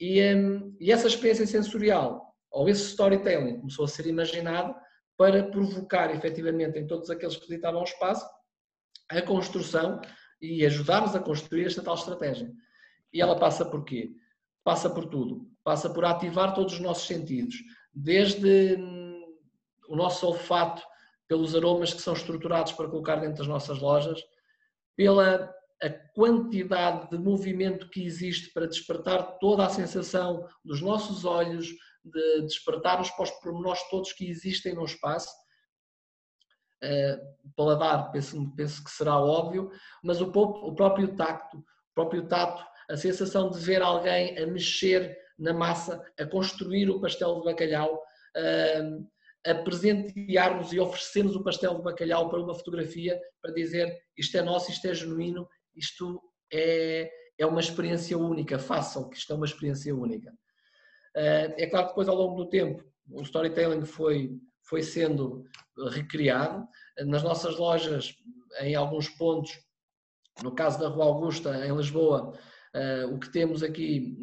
E, 0.00 0.22
um, 0.34 0.76
e 0.80 0.92
essa 0.92 1.06
experiência 1.06 1.46
sensorial, 1.46 2.34
ou 2.50 2.68
esse 2.68 2.82
storytelling, 2.82 3.58
começou 3.58 3.84
a 3.84 3.88
ser 3.88 4.06
imaginado 4.06 4.74
para 5.16 5.42
provocar 5.50 6.14
efetivamente 6.14 6.78
em 6.78 6.86
todos 6.86 7.10
aqueles 7.10 7.36
que 7.36 7.48
visitavam 7.48 7.80
o 7.80 7.84
espaço 7.84 8.24
a 9.10 9.22
construção 9.22 10.00
e 10.40 10.64
ajudar-nos 10.66 11.16
a 11.16 11.20
construir 11.20 11.66
esta 11.66 11.82
tal 11.82 11.94
estratégia. 11.94 12.52
E 13.12 13.20
ela 13.20 13.38
passa 13.38 13.64
por 13.64 13.84
quê? 13.84 14.12
Passa 14.68 14.90
por 14.90 15.06
tudo. 15.06 15.50
Passa 15.64 15.88
por 15.88 16.04
ativar 16.04 16.52
todos 16.52 16.74
os 16.74 16.80
nossos 16.80 17.06
sentidos, 17.06 17.54
desde 17.90 18.76
hum, 18.76 19.34
o 19.88 19.96
nosso 19.96 20.26
olfato, 20.26 20.82
pelos 21.26 21.54
aromas 21.54 21.94
que 21.94 22.02
são 22.02 22.12
estruturados 22.12 22.72
para 22.72 22.86
colocar 22.86 23.16
dentro 23.16 23.38
das 23.38 23.46
nossas 23.46 23.78
lojas, 23.78 24.22
pela 24.94 25.50
a 25.82 25.88
quantidade 26.14 27.08
de 27.08 27.16
movimento 27.16 27.88
que 27.88 28.04
existe 28.04 28.52
para 28.52 28.66
despertar 28.66 29.38
toda 29.38 29.64
a 29.64 29.70
sensação 29.70 30.46
dos 30.62 30.82
nossos 30.82 31.24
olhos, 31.24 31.68
de 32.04 32.42
despertarmos 32.42 33.08
para 33.12 33.22
os 33.22 33.30
pormenores 33.40 33.80
todos 33.88 34.12
que 34.12 34.28
existem 34.28 34.74
no 34.74 34.84
espaço. 34.84 35.34
Uh, 36.84 37.52
paladar, 37.56 38.12
penso, 38.12 38.54
penso 38.54 38.84
que 38.84 38.90
será 38.90 39.18
óbvio, 39.18 39.70
mas 40.04 40.20
o, 40.20 40.26
o 40.26 40.74
próprio 40.74 41.16
tacto, 41.16 41.56
o 41.56 41.94
próprio 41.94 42.28
tato, 42.28 42.62
a 42.88 42.96
sensação 42.96 43.50
de 43.50 43.58
ver 43.58 43.82
alguém 43.82 44.38
a 44.38 44.46
mexer 44.46 45.16
na 45.38 45.52
massa, 45.52 46.02
a 46.18 46.26
construir 46.26 46.90
o 46.90 47.00
pastel 47.00 47.38
de 47.38 47.44
bacalhau, 47.44 48.02
a 49.46 49.54
presentearmos 49.54 50.72
e 50.72 50.80
oferecermos 50.80 51.36
o 51.36 51.42
pastel 51.42 51.76
de 51.76 51.82
bacalhau 51.82 52.28
para 52.28 52.40
uma 52.40 52.54
fotografia, 52.54 53.20
para 53.40 53.52
dizer 53.52 53.96
isto 54.16 54.36
é 54.36 54.42
nosso, 54.42 54.70
isto 54.70 54.86
é 54.86 54.94
genuíno, 54.94 55.48
isto 55.76 56.20
é, 56.52 57.10
é 57.38 57.46
uma 57.46 57.60
experiência 57.60 58.18
única, 58.18 58.58
façam 58.58 59.08
que 59.08 59.16
isto 59.16 59.32
é 59.32 59.36
uma 59.36 59.46
experiência 59.46 59.94
única. 59.94 60.32
Eh, 61.14 61.64
é 61.64 61.66
claro 61.66 61.86
que 61.86 61.92
depois 61.92 62.08
ao 62.08 62.16
longo 62.16 62.36
do 62.36 62.48
tempo 62.48 62.84
o 63.10 63.22
storytelling 63.22 63.84
foi, 63.84 64.38
foi 64.62 64.82
sendo 64.82 65.44
recriado. 65.90 66.66
Nas 67.06 67.22
nossas 67.22 67.56
lojas, 67.56 68.14
em 68.60 68.74
alguns 68.74 69.08
pontos, 69.08 69.52
no 70.42 70.54
caso 70.54 70.78
da 70.78 70.88
Rua 70.88 71.06
Augusta, 71.06 71.66
em 71.66 71.74
Lisboa, 71.76 72.38
eh, 72.74 73.04
o 73.06 73.18
que 73.18 73.30
temos 73.30 73.62
aqui 73.62 74.16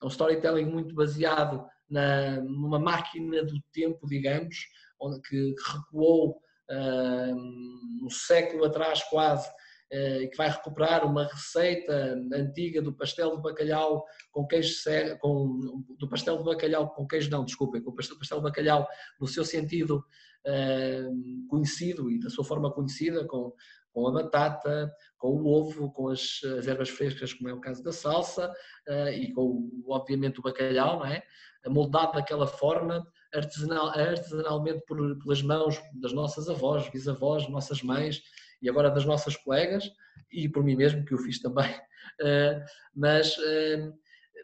é 0.00 0.04
um 0.04 0.08
storytelling 0.08 0.66
muito 0.66 0.94
baseado 0.94 1.66
na, 1.88 2.40
numa 2.40 2.78
máquina 2.78 3.44
do 3.44 3.60
tempo, 3.72 4.06
digamos, 4.06 4.56
onde, 5.00 5.20
que 5.22 5.54
recuou 5.72 6.40
uh, 6.70 8.04
um 8.04 8.10
século 8.10 8.64
atrás 8.64 9.02
quase 9.04 9.50
eh, 9.92 10.28
que 10.28 10.36
vai 10.36 10.48
recuperar 10.48 11.04
uma 11.04 11.26
receita 11.26 12.16
antiga 12.32 12.80
do 12.80 12.92
pastel 12.92 13.34
de 13.34 13.42
bacalhau 13.42 14.04
com 14.30 14.46
queijo 14.46 14.72
com 15.18 15.84
do 15.98 16.08
pastel 16.08 16.38
de 16.38 16.44
bacalhau 16.44 16.94
com 16.94 17.08
queijo 17.08 17.28
não, 17.28 17.44
desculpem, 17.44 17.82
com 17.82 17.90
o 17.90 17.94
pastel, 17.96 18.16
pastel 18.16 18.38
de 18.38 18.44
bacalhau 18.44 18.86
no 19.20 19.26
seu 19.26 19.44
sentido 19.44 20.04
uh, 20.46 21.48
conhecido 21.48 22.10
e 22.10 22.18
da 22.18 22.30
sua 22.30 22.44
forma 22.44 22.72
conhecida, 22.72 23.24
com, 23.26 23.52
com 23.92 24.08
a 24.08 24.12
batata, 24.12 24.92
com 25.18 25.28
o 25.28 25.46
ovo, 25.46 25.90
com 25.92 26.08
as, 26.08 26.40
as 26.58 26.66
ervas 26.66 26.88
frescas, 26.88 27.32
como 27.32 27.48
é 27.48 27.52
o 27.52 27.60
caso 27.60 27.82
da 27.82 27.92
salsa, 27.92 28.52
uh, 28.88 29.08
e 29.08 29.32
com, 29.32 29.70
obviamente, 29.86 30.40
o 30.40 30.42
bacalhau, 30.42 31.00
não 31.00 31.06
é? 31.06 31.22
Moldado 31.66 32.14
daquela 32.14 32.46
forma, 32.46 33.06
artesanal, 33.34 33.88
artesanalmente 33.88 34.82
por, 34.86 35.18
pelas 35.18 35.42
mãos 35.42 35.80
das 36.00 36.12
nossas 36.12 36.48
avós, 36.48 36.88
bisavós, 36.88 37.48
nossas 37.48 37.82
mães, 37.82 38.22
e 38.62 38.68
agora 38.68 38.90
das 38.90 39.04
nossas 39.04 39.36
colegas 39.36 39.90
e 40.32 40.48
por 40.48 40.62
mim 40.62 40.76
mesmo, 40.76 41.04
que 41.04 41.14
eu 41.14 41.18
fiz 41.18 41.40
também, 41.40 41.74
eh, 42.20 42.64
mas 42.94 43.36
eh, 43.38 43.92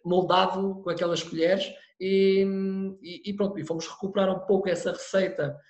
moldado 0.05 0.83
com 0.83 0.91
aquelas 0.91 1.23
colheres 1.23 1.73
e, 2.01 2.47
e, 3.25 3.33
pronto, 3.35 3.59
e 3.59 3.65
fomos 3.65 3.87
recuperar 3.87 4.31
um 4.31 4.47
pouco 4.47 4.69
essa 4.69 4.93
receita 4.93 5.45
eh, 5.53 5.61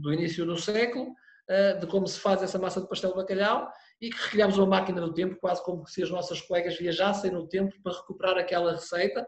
do 0.00 0.12
início 0.12 0.44
do 0.44 0.56
século, 0.56 1.14
de 1.80 1.86
como 1.86 2.06
se 2.06 2.18
faz 2.18 2.42
essa 2.42 2.58
massa 2.58 2.80
de 2.80 2.88
pastel 2.88 3.10
de 3.10 3.16
bacalhau 3.16 3.70
e 4.00 4.10
que 4.10 4.16
recriámos 4.24 4.58
uma 4.58 4.66
máquina 4.66 5.00
do 5.00 5.14
tempo, 5.14 5.36
quase 5.40 5.62
como 5.64 5.86
se 5.86 6.02
as 6.02 6.10
nossas 6.10 6.40
colegas 6.40 6.76
viajassem 6.76 7.30
no 7.30 7.48
tempo 7.48 7.74
para 7.82 7.96
recuperar 7.96 8.36
aquela 8.36 8.72
receita 8.72 9.26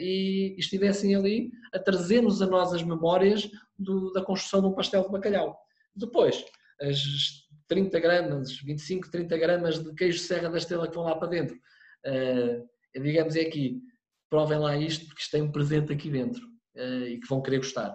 e 0.00 0.54
estivessem 0.58 1.14
ali 1.14 1.50
a 1.72 1.78
trazer-nos 1.78 2.40
a 2.40 2.46
nós 2.46 2.72
as 2.72 2.82
memórias 2.82 3.50
do, 3.78 4.12
da 4.12 4.22
construção 4.22 4.60
de 4.60 4.68
um 4.68 4.74
pastel 4.74 5.02
de 5.02 5.10
bacalhau. 5.10 5.58
Depois, 5.94 6.44
as 6.80 7.02
30 7.68 8.00
gramas, 8.00 8.56
25, 8.58 9.10
30 9.10 9.38
gramas 9.38 9.82
de 9.82 9.94
queijo 9.94 10.18
Serra 10.18 10.48
da 10.48 10.58
Estrela 10.58 10.88
que 10.88 10.94
vão 10.94 11.04
lá 11.04 11.16
para 11.16 11.28
dentro. 11.28 11.56
Uh, 12.06 12.68
digamos, 13.00 13.36
é 13.36 13.42
aqui, 13.42 13.80
provem 14.28 14.58
lá 14.58 14.76
isto, 14.76 15.06
porque 15.06 15.20
isto 15.20 15.30
tem 15.30 15.42
um 15.42 15.52
presente 15.52 15.92
aqui 15.92 16.10
dentro 16.10 16.42
e 16.74 17.18
que 17.18 17.28
vão 17.28 17.42
querer 17.42 17.58
gostar. 17.58 17.94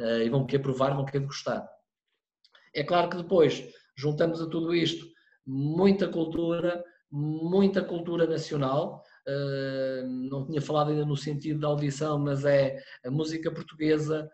Uh, 0.00 0.22
e 0.22 0.28
vão 0.30 0.46
querer 0.46 0.62
provar, 0.62 0.96
vão 0.96 1.04
querer 1.04 1.26
gostar. 1.26 1.68
É 2.74 2.82
claro 2.82 3.10
que 3.10 3.18
depois 3.18 3.62
juntamos 3.94 4.40
a 4.40 4.48
tudo 4.48 4.74
isto 4.74 5.06
muita 5.46 6.08
cultura, 6.08 6.82
muita 7.10 7.84
cultura 7.84 8.26
nacional. 8.26 9.02
não 10.28 10.46
tinha 10.46 10.60
falado 10.62 10.90
ainda 10.90 11.04
no 11.04 11.16
sentido 11.16 11.60
da 11.60 11.68
audição, 11.68 12.18
mas 12.18 12.44
é 12.44 12.82
a 13.04 13.10
música 13.10 13.50
portuguesa, 13.50 14.30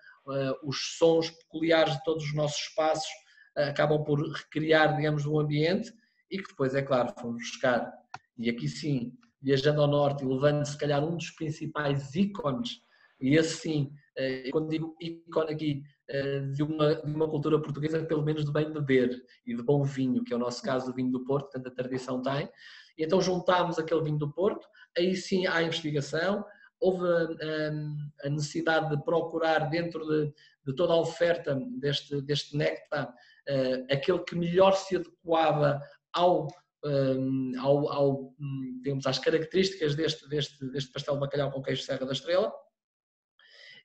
os 0.62 0.96
sons 0.98 1.30
peculiares 1.30 1.94
de 1.94 2.04
todos 2.04 2.24
os 2.24 2.34
nossos 2.34 2.60
espaços, 2.60 3.08
acabam 3.56 4.04
por 4.04 4.20
recriar, 4.30 4.94
digamos, 4.94 5.24
o 5.24 5.40
ambiente 5.40 5.92
e 6.30 6.38
que 6.38 6.48
depois, 6.48 6.74
é 6.74 6.82
claro, 6.82 7.14
fomos 7.18 7.42
buscar, 7.42 7.90
e 8.36 8.50
aqui 8.50 8.68
sim, 8.68 9.12
viajando 9.40 9.80
ao 9.80 9.88
norte 9.88 10.24
e 10.24 10.28
levando 10.28 10.64
se 10.66 10.76
calhar 10.76 11.02
um 11.02 11.16
dos 11.16 11.30
principais 11.30 12.14
ícones, 12.14 12.80
e 13.20 13.36
esse 13.36 13.56
sim, 13.56 13.92
eh, 14.16 14.50
quando 14.50 14.70
digo 14.70 14.96
ícone 15.00 15.52
aqui, 15.52 15.82
eh, 16.08 16.40
de 16.40 16.62
uma, 16.62 16.94
de 16.94 17.12
uma 17.12 17.28
cultura 17.28 17.60
portuguesa, 17.60 18.04
pelo 18.04 18.22
menos 18.22 18.44
de 18.44 18.52
bem 18.52 18.72
beber 18.72 19.22
e 19.46 19.54
de 19.54 19.62
bom 19.62 19.82
vinho, 19.84 20.24
que 20.24 20.32
é 20.32 20.36
o 20.36 20.40
nosso 20.40 20.62
caso, 20.62 20.90
o 20.90 20.94
vinho 20.94 21.10
do 21.10 21.24
Porto, 21.24 21.50
tanta 21.50 21.70
tradição 21.70 22.22
tem. 22.22 22.48
E 22.96 23.04
então 23.04 23.20
juntámos 23.20 23.78
aquele 23.78 24.02
vinho 24.02 24.18
do 24.18 24.32
Porto, 24.32 24.66
aí 24.96 25.14
sim 25.16 25.46
há 25.46 25.62
investigação, 25.62 26.44
houve 26.80 27.06
a, 27.06 28.26
a 28.26 28.30
necessidade 28.30 28.94
de 28.94 29.02
procurar 29.02 29.70
dentro 29.70 30.06
de, 30.06 30.32
de 30.66 30.74
toda 30.74 30.92
a 30.92 31.00
oferta 31.00 31.58
deste, 31.78 32.20
deste 32.22 32.56
néctar 32.56 33.08
uh, 33.08 33.92
aquele 33.92 34.18
que 34.20 34.36
melhor 34.36 34.72
se 34.72 34.96
adequava 34.96 35.80
ao, 36.12 36.48
um, 36.84 37.52
eh, 37.54 37.58
ao, 37.58 37.92
ao 37.92 38.34
digamos, 38.82 39.06
às 39.06 39.18
características 39.18 39.94
deste, 39.94 40.28
deste, 40.28 40.66
deste 40.70 40.92
pastel 40.92 41.14
de 41.14 41.20
bacalhau 41.20 41.50
com 41.50 41.62
queijo 41.62 41.82
Serra 41.82 42.06
da 42.06 42.12
Estrela. 42.12 42.52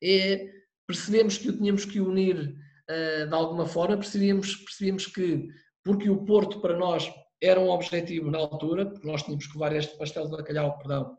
E 0.02 0.50
percebemos 0.88 1.38
que 1.38 1.50
o 1.50 1.58
tínhamos 1.58 1.86
que 1.86 2.00
unir 2.00 2.56
uh, 2.90 3.28
de 3.28 3.34
alguma 3.34 3.66
forma, 3.66 3.98
percebíamos, 3.98 4.56
percebíamos 4.56 5.06
que, 5.08 5.48
porque 5.84 6.10
o 6.10 6.26
Porto 6.26 6.60
para 6.60 6.78
nós 6.78 7.12
era 7.42 7.60
um 7.60 7.70
objetivo 7.70 8.30
na 8.30 8.38
altura, 8.38 8.86
porque 8.86 9.08
nós 9.08 9.24
tínhamos 9.24 9.48
que 9.48 9.54
levar 9.54 9.76
este 9.76 9.98
pastel 9.98 10.26
de 10.26 10.32
bacalhau, 10.32 10.78
perdão, 10.78 11.18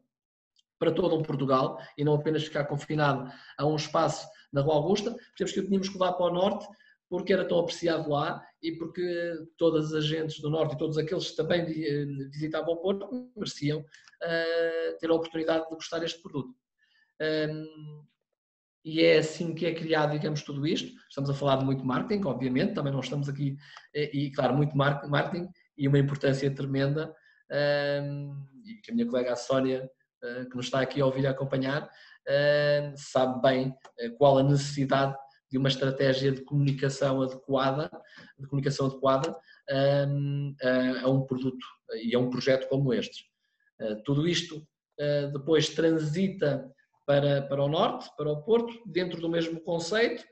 para 0.78 0.92
todo 0.92 1.16
um 1.16 1.22
Portugal 1.22 1.78
e 1.96 2.04
não 2.04 2.14
apenas 2.14 2.44
ficar 2.44 2.64
confinado 2.64 3.30
a 3.56 3.66
um 3.66 3.76
espaço 3.76 4.26
na 4.52 4.60
Rua 4.60 4.74
Augusta, 4.74 5.14
percebemos 5.36 5.52
que 5.52 5.60
o 5.60 5.66
tínhamos 5.66 5.88
que 5.88 5.94
levar 5.94 6.12
para 6.14 6.26
o 6.26 6.34
Norte 6.34 6.66
porque 7.08 7.32
era 7.32 7.46
tão 7.46 7.58
apreciado 7.58 8.08
lá 8.08 8.42
e 8.62 8.72
porque 8.72 9.34
todas 9.58 9.92
as 9.92 10.04
agentes 10.04 10.40
do 10.40 10.48
Norte 10.48 10.74
e 10.74 10.78
todos 10.78 10.96
aqueles 10.96 11.30
que 11.30 11.36
também 11.36 11.60
eh, 11.60 12.06
visitavam 12.30 12.72
o 12.72 12.78
Porto 12.78 13.30
mereciam 13.36 13.80
uh, 13.80 14.98
ter 14.98 15.10
a 15.10 15.14
oportunidade 15.14 15.68
de 15.68 15.74
gostar 15.74 15.98
deste 15.98 16.22
produto. 16.22 16.54
Um, 17.20 18.02
e 18.84 19.02
é 19.02 19.18
assim 19.18 19.54
que 19.54 19.66
é 19.66 19.74
criado, 19.74 20.12
digamos, 20.12 20.42
tudo 20.42 20.66
isto. 20.66 20.92
Estamos 21.08 21.30
a 21.30 21.34
falar 21.34 21.56
de 21.56 21.64
muito 21.64 21.84
marketing, 21.84 22.24
obviamente, 22.26 22.74
também 22.74 22.92
não 22.92 23.00
estamos 23.00 23.28
aqui, 23.28 23.56
eh, 23.94 24.10
e 24.12 24.30
claro, 24.32 24.54
muito 24.54 24.76
marketing 24.76 25.48
e 25.76 25.86
uma 25.86 25.98
importância 25.98 26.52
tremenda, 26.52 27.14
um, 27.52 28.46
e 28.64 28.74
que 28.74 28.90
a 28.90 28.94
minha 28.94 29.06
colega 29.06 29.32
a 29.32 29.36
Sónia, 29.36 29.88
uh, 30.22 30.48
que 30.48 30.56
nos 30.56 30.66
está 30.66 30.80
aqui 30.80 31.00
a 31.00 31.06
ouvir 31.06 31.26
a 31.26 31.30
acompanhar, 31.30 31.84
uh, 31.84 32.92
sabe 32.96 33.40
bem 33.42 33.68
uh, 33.68 34.16
qual 34.16 34.38
a 34.38 34.42
necessidade 34.42 35.14
de 35.50 35.58
uma 35.58 35.68
estratégia 35.68 36.32
de 36.32 36.42
comunicação 36.42 37.20
adequada, 37.20 37.90
de 38.38 38.46
comunicação 38.46 38.86
adequada 38.86 39.36
um, 40.08 40.54
a, 41.04 41.10
um 41.10 41.26
produto 41.26 41.66
e 42.02 42.14
a 42.14 42.18
um 42.18 42.30
projeto 42.30 42.66
como 42.70 42.94
este. 42.94 43.26
Tudo 44.02 44.26
isto 44.26 44.66
depois 45.30 45.68
transita 45.68 46.72
para, 47.06 47.42
para 47.42 47.62
o 47.62 47.68
norte, 47.68 48.10
para 48.16 48.30
o 48.30 48.42
Porto, 48.42 48.72
dentro 48.86 49.20
do 49.20 49.28
mesmo 49.28 49.60
conceito, 49.60 50.24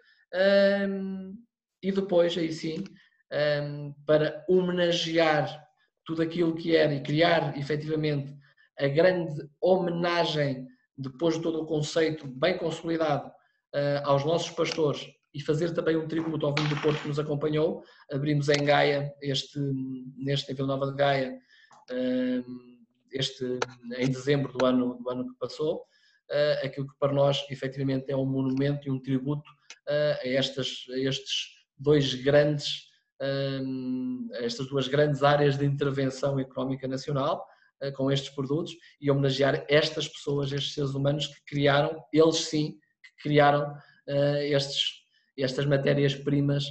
um, 0.89 1.35
e 1.83 1.91
depois, 1.91 2.37
aí 2.37 2.53
sim, 2.53 2.85
um, 3.63 3.93
para 4.07 4.45
homenagear 4.49 5.65
tudo 6.05 6.23
aquilo 6.23 6.55
que 6.55 6.77
era 6.77 6.95
e 6.95 7.03
criar 7.03 7.57
efetivamente 7.59 8.35
a 8.79 8.89
grande 8.89 9.49
homenagem, 9.61 10.67
depois 10.97 11.37
de 11.37 11.43
todo 11.43 11.63
o 11.63 11.67
conceito 11.67 12.27
bem 12.27 12.57
consolidado, 12.57 13.29
uh, 13.29 14.05
aos 14.05 14.25
nossos 14.25 14.51
pastores 14.51 15.07
e 15.33 15.41
fazer 15.41 15.73
também 15.73 15.97
um 15.97 16.09
tributo 16.09 16.47
ao 16.47 16.55
vinho 16.55 16.69
do 16.69 16.81
Porto 16.81 17.01
que 17.03 17.09
nos 17.09 17.19
acompanhou. 17.19 17.85
Abrimos 18.11 18.49
em 18.49 18.65
Gaia, 18.65 19.13
este, 19.23 19.61
neste 20.17 20.51
em 20.51 20.55
Vila 20.55 20.69
Nova 20.69 20.91
de 20.91 20.97
Gaia, 20.97 21.39
este, 23.13 23.59
em 23.97 24.11
dezembro 24.11 24.53
do 24.53 24.65
ano, 24.65 24.99
do 25.01 25.11
ano 25.11 25.29
que 25.29 25.39
passou, 25.39 25.85
uh, 26.31 26.67
aquilo 26.67 26.87
que 26.87 26.99
para 26.99 27.13
nós 27.13 27.45
efetivamente 27.51 28.11
é 28.11 28.17
um 28.17 28.27
monumento 28.27 28.87
e 28.87 28.91
um 28.91 29.01
tributo 29.01 29.49
uh, 29.89 30.19
a, 30.23 30.29
estas, 30.29 30.87
a 30.91 30.99
estes 30.99 31.49
dois 31.77 32.15
grandes, 32.15 32.89
a 33.21 34.45
estas 34.45 34.67
duas 34.69 34.89
grandes 34.89 35.23
áreas 35.23 35.59
de 35.59 35.67
intervenção 35.67 36.39
económica 36.39 36.89
nacional 36.89 37.47
uh, 37.83 37.93
com 37.93 38.11
estes 38.11 38.31
produtos 38.31 38.75
e 39.01 39.11
homenagear 39.11 39.65
estas 39.69 40.09
pessoas, 40.09 40.53
estes 40.53 40.75
seres 40.75 40.95
humanos 40.95 41.27
que 41.27 41.45
criaram, 41.45 42.03
eles 42.13 42.37
sim, 42.37 42.79
que 43.03 43.29
criaram 43.29 43.75
estes, 44.51 45.05
estas 45.39 45.67
matérias-primas 45.67 46.65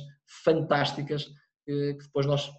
fantásticas 0.44 1.32
que 1.66 1.94
depois 1.94 2.26
nós 2.26 2.52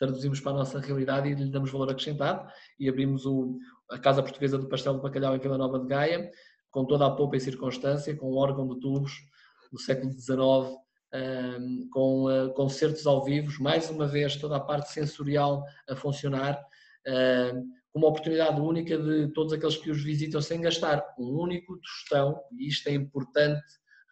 traduzimos 0.00 0.40
para 0.40 0.52
a 0.52 0.56
nossa 0.56 0.80
realidade 0.80 1.28
e 1.28 1.34
lhe 1.34 1.50
damos 1.50 1.70
valor 1.70 1.90
acrescentado 1.90 2.50
e 2.78 2.88
abrimos 2.88 3.26
o, 3.26 3.58
a 3.90 3.98
Casa 3.98 4.22
Portuguesa 4.22 4.58
do 4.58 4.68
Pastel 4.68 4.94
de 4.94 5.02
Bacalhau 5.02 5.34
em 5.34 5.38
Vila 5.38 5.58
Nova 5.58 5.78
de 5.78 5.86
Gaia, 5.86 6.30
com 6.70 6.84
toda 6.84 7.06
a 7.06 7.10
poupa 7.10 7.36
e 7.36 7.40
circunstância, 7.40 8.16
com 8.16 8.32
um 8.32 8.36
órgão 8.36 8.68
de 8.68 8.78
tubos 8.80 9.12
do 9.72 9.78
século 9.78 10.12
XIX, 10.12 10.38
um, 11.12 11.88
com 11.92 12.24
uh, 12.26 12.52
concertos 12.54 13.06
ao 13.06 13.24
vivo, 13.24 13.50
mais 13.62 13.90
uma 13.90 14.06
vez 14.06 14.36
toda 14.36 14.56
a 14.56 14.60
parte 14.60 14.90
sensorial 14.90 15.64
a 15.88 15.96
funcionar, 15.96 16.54
uh, 16.54 17.80
com 17.92 17.98
uma 17.98 18.08
oportunidade 18.08 18.60
única 18.60 18.96
de 18.96 19.32
todos 19.32 19.52
aqueles 19.52 19.76
que 19.76 19.90
os 19.90 20.02
visitam 20.02 20.40
sem 20.40 20.60
gastar 20.60 21.04
um 21.18 21.40
único 21.40 21.76
tostão, 21.78 22.40
e 22.52 22.68
isto 22.68 22.88
é 22.88 22.92
importante 22.92 23.64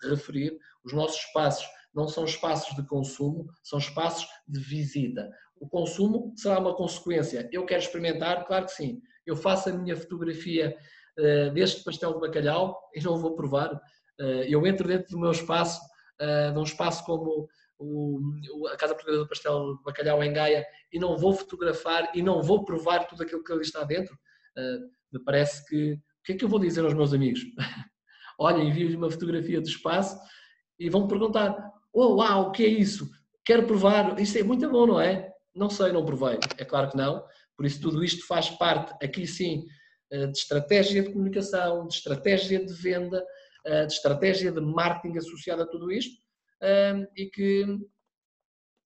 referir, 0.02 0.58
os 0.84 0.92
nossos 0.92 1.20
espaços 1.24 1.66
não 1.94 2.08
são 2.08 2.24
espaços 2.24 2.74
de 2.76 2.86
consumo, 2.86 3.46
são 3.62 3.78
espaços 3.78 4.26
de 4.46 4.60
visita. 4.60 5.28
O 5.60 5.68
consumo 5.68 6.32
será 6.36 6.58
uma 6.58 6.74
consequência. 6.74 7.48
Eu 7.52 7.64
quero 7.66 7.82
experimentar? 7.82 8.46
Claro 8.46 8.66
que 8.66 8.72
sim. 8.72 9.00
Eu 9.26 9.36
faço 9.36 9.68
a 9.68 9.72
minha 9.72 9.96
fotografia 9.96 10.76
uh, 11.18 11.52
deste 11.52 11.82
pastel 11.82 12.14
de 12.14 12.20
bacalhau 12.20 12.78
e 12.94 13.00
não 13.02 13.16
vou 13.16 13.34
provar. 13.34 13.74
Uh, 14.20 14.44
eu 14.46 14.66
entro 14.66 14.86
dentro 14.86 15.08
do 15.08 15.18
meu 15.18 15.30
espaço, 15.30 15.80
uh, 16.20 16.52
de 16.52 16.58
um 16.58 16.62
espaço 16.62 17.04
como 17.04 17.48
o, 17.78 18.66
a 18.72 18.76
Casa 18.76 18.94
Portuguesa 18.94 19.22
do 19.22 19.28
Pastel 19.28 19.76
de 19.76 19.82
Bacalhau 19.84 20.22
em 20.22 20.32
Gaia 20.32 20.66
e 20.92 20.98
não 20.98 21.16
vou 21.16 21.32
fotografar 21.32 22.10
e 22.14 22.22
não 22.22 22.42
vou 22.42 22.64
provar 22.64 23.06
tudo 23.06 23.22
aquilo 23.22 23.44
que 23.44 23.52
ali 23.52 23.62
está 23.62 23.84
dentro. 23.84 24.16
me 25.12 25.22
parece 25.24 25.64
que. 25.66 25.92
O 25.92 26.22
que 26.28 26.32
é 26.32 26.36
que 26.36 26.44
eu 26.44 26.48
vou 26.48 26.58
dizer 26.58 26.84
aos 26.84 26.92
meus 26.92 27.14
amigos? 27.14 27.40
Olha, 28.38 28.62
envio-lhes 28.62 28.96
uma 28.96 29.10
fotografia 29.10 29.60
do 29.60 29.68
espaço 29.68 30.18
e 30.78 30.90
vão 30.90 31.06
perguntar: 31.06 31.56
Oh, 32.00 32.14
uau, 32.14 32.42
o 32.42 32.52
que 32.52 32.64
é 32.64 32.68
isso? 32.68 33.10
Quero 33.44 33.66
provar. 33.66 34.20
Isto 34.20 34.38
é 34.38 34.44
muito 34.44 34.70
bom, 34.70 34.86
não 34.86 35.00
é? 35.00 35.32
Não 35.52 35.68
sei, 35.68 35.90
não 35.90 36.06
provei. 36.06 36.38
É 36.56 36.64
claro 36.64 36.90
que 36.92 36.96
não. 36.96 37.26
Por 37.56 37.66
isso, 37.66 37.80
tudo 37.80 38.04
isto 38.04 38.24
faz 38.24 38.48
parte, 38.50 38.94
aqui 39.04 39.26
sim, 39.26 39.66
eh, 40.12 40.28
de 40.28 40.38
estratégia 40.38 41.02
de 41.02 41.12
comunicação, 41.12 41.88
de 41.88 41.94
estratégia 41.94 42.64
de 42.64 42.72
venda, 42.72 43.26
eh, 43.66 43.84
de 43.84 43.92
estratégia 43.92 44.52
de 44.52 44.60
marketing 44.60 45.18
associada 45.18 45.64
a 45.64 45.66
tudo 45.66 45.90
isto 45.90 46.22
eh, 46.62 47.04
e 47.16 47.26
que 47.26 47.66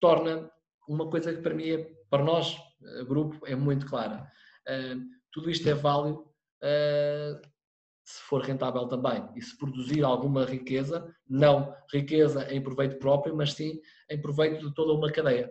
torna 0.01 0.51
uma 0.88 1.11
coisa 1.11 1.35
que 1.35 1.42
para 1.42 1.53
mim, 1.53 1.68
é, 1.68 1.92
para 2.09 2.25
nós, 2.25 2.57
grupo, 3.07 3.46
é 3.46 3.55
muito 3.55 3.85
clara. 3.85 4.27
Tudo 5.31 5.51
isto 5.51 5.68
é 5.68 5.75
válido 5.75 6.25
se 8.04 8.20
for 8.22 8.42
rentável 8.42 8.86
também 8.86 9.24
e 9.36 9.42
se 9.42 9.56
produzir 9.56 10.02
alguma 10.02 10.44
riqueza, 10.44 11.14
não 11.28 11.74
riqueza 11.92 12.52
em 12.52 12.60
proveito 12.60 12.98
próprio, 12.98 13.36
mas 13.36 13.52
sim 13.52 13.80
em 14.10 14.20
proveito 14.20 14.66
de 14.66 14.74
toda 14.74 14.92
uma 14.92 15.10
cadeia. 15.10 15.50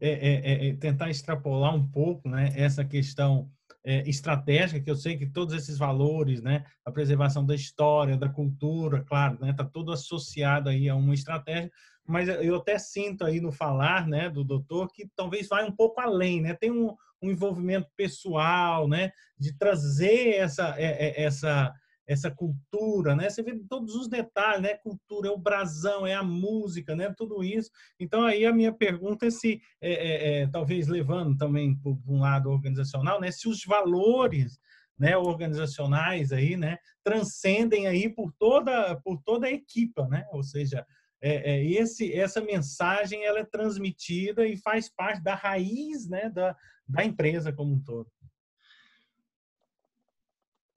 É, 0.00 0.10
é, 0.10 0.52
é, 0.52 0.68
é 0.68 0.76
tentar 0.76 1.10
extrapolar 1.10 1.74
um 1.74 1.86
pouco 1.86 2.26
né, 2.28 2.52
essa 2.56 2.82
questão 2.82 3.50
é, 3.84 4.08
estratégica, 4.08 4.80
que 4.80 4.90
eu 4.90 4.96
sei 4.96 5.16
que 5.16 5.26
todos 5.26 5.54
esses 5.54 5.76
valores, 5.76 6.42
né, 6.42 6.64
a 6.84 6.90
preservação 6.90 7.44
da 7.44 7.54
história, 7.54 8.16
da 8.16 8.28
cultura, 8.28 9.04
claro, 9.04 9.34
está 9.34 9.46
né, 9.46 9.52
tá 9.52 9.64
tudo 9.64 9.92
associado 9.92 10.70
aí 10.70 10.88
a 10.88 10.94
uma 10.94 11.14
estratégia, 11.14 11.70
mas 12.06 12.28
eu 12.28 12.56
até 12.56 12.78
sinto 12.78 13.24
aí 13.24 13.40
no 13.40 13.52
falar 13.52 14.06
né, 14.06 14.28
do 14.28 14.42
doutor 14.42 14.88
que 14.92 15.08
talvez 15.14 15.48
vai 15.48 15.64
um 15.64 15.72
pouco 15.72 16.00
além, 16.00 16.40
né, 16.40 16.54
tem 16.54 16.70
um, 16.70 16.94
um 17.22 17.30
envolvimento 17.30 17.88
pessoal, 17.96 18.88
né, 18.88 19.12
de 19.38 19.56
trazer 19.56 20.36
essa, 20.36 20.74
é, 20.78 21.22
essa 21.22 21.72
essa 22.10 22.28
cultura, 22.28 23.14
né? 23.14 23.30
Você 23.30 23.40
vê 23.40 23.56
todos 23.68 23.94
os 23.94 24.08
detalhes, 24.08 24.62
né? 24.62 24.74
Cultura 24.74 25.28
é 25.28 25.30
o 25.30 25.38
brasão, 25.38 26.04
é 26.04 26.12
a 26.12 26.24
música, 26.24 26.96
né? 26.96 27.14
Tudo 27.16 27.44
isso. 27.44 27.70
Então 28.00 28.24
aí 28.24 28.44
a 28.44 28.52
minha 28.52 28.72
pergunta 28.72 29.26
é 29.26 29.30
se, 29.30 29.62
é, 29.80 29.92
é, 29.92 30.42
é, 30.42 30.46
talvez 30.48 30.88
levando 30.88 31.36
também 31.36 31.76
por 31.76 31.96
um 32.08 32.18
lado 32.18 32.50
organizacional, 32.50 33.20
né? 33.20 33.30
Se 33.30 33.48
os 33.48 33.64
valores 33.64 34.58
né, 34.98 35.16
organizacionais 35.16 36.32
aí, 36.32 36.56
né, 36.56 36.78
transcendem 37.02 37.86
aí 37.86 38.08
por 38.12 38.32
toda 38.38 39.00
por 39.02 39.22
toda 39.22 39.46
a 39.46 39.52
equipa, 39.52 40.08
né? 40.08 40.26
Ou 40.32 40.42
seja, 40.42 40.84
é, 41.22 41.52
é, 41.52 41.64
esse 41.64 42.12
essa 42.12 42.40
mensagem 42.40 43.24
ela 43.24 43.38
é 43.38 43.44
transmitida 43.44 44.44
e 44.44 44.56
faz 44.56 44.88
parte 44.88 45.22
da 45.22 45.36
raiz, 45.36 46.08
né, 46.08 46.28
da, 46.28 46.56
da 46.88 47.04
empresa 47.04 47.52
como 47.52 47.74
um 47.74 47.80
todo. 47.80 48.10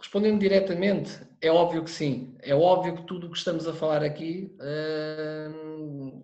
Respondendo 0.04 0.42
diretamente, 0.42 1.18
é 1.42 1.50
óbvio 1.50 1.82
que 1.82 1.90
sim. 1.90 2.36
É 2.42 2.54
óbvio 2.54 2.98
que 2.98 3.08
tudo 3.08 3.28
o 3.28 3.32
que 3.32 3.38
estamos 3.38 3.66
a 3.66 3.74
falar 3.74 4.04
aqui, 4.04 4.54
hum, 5.50 6.22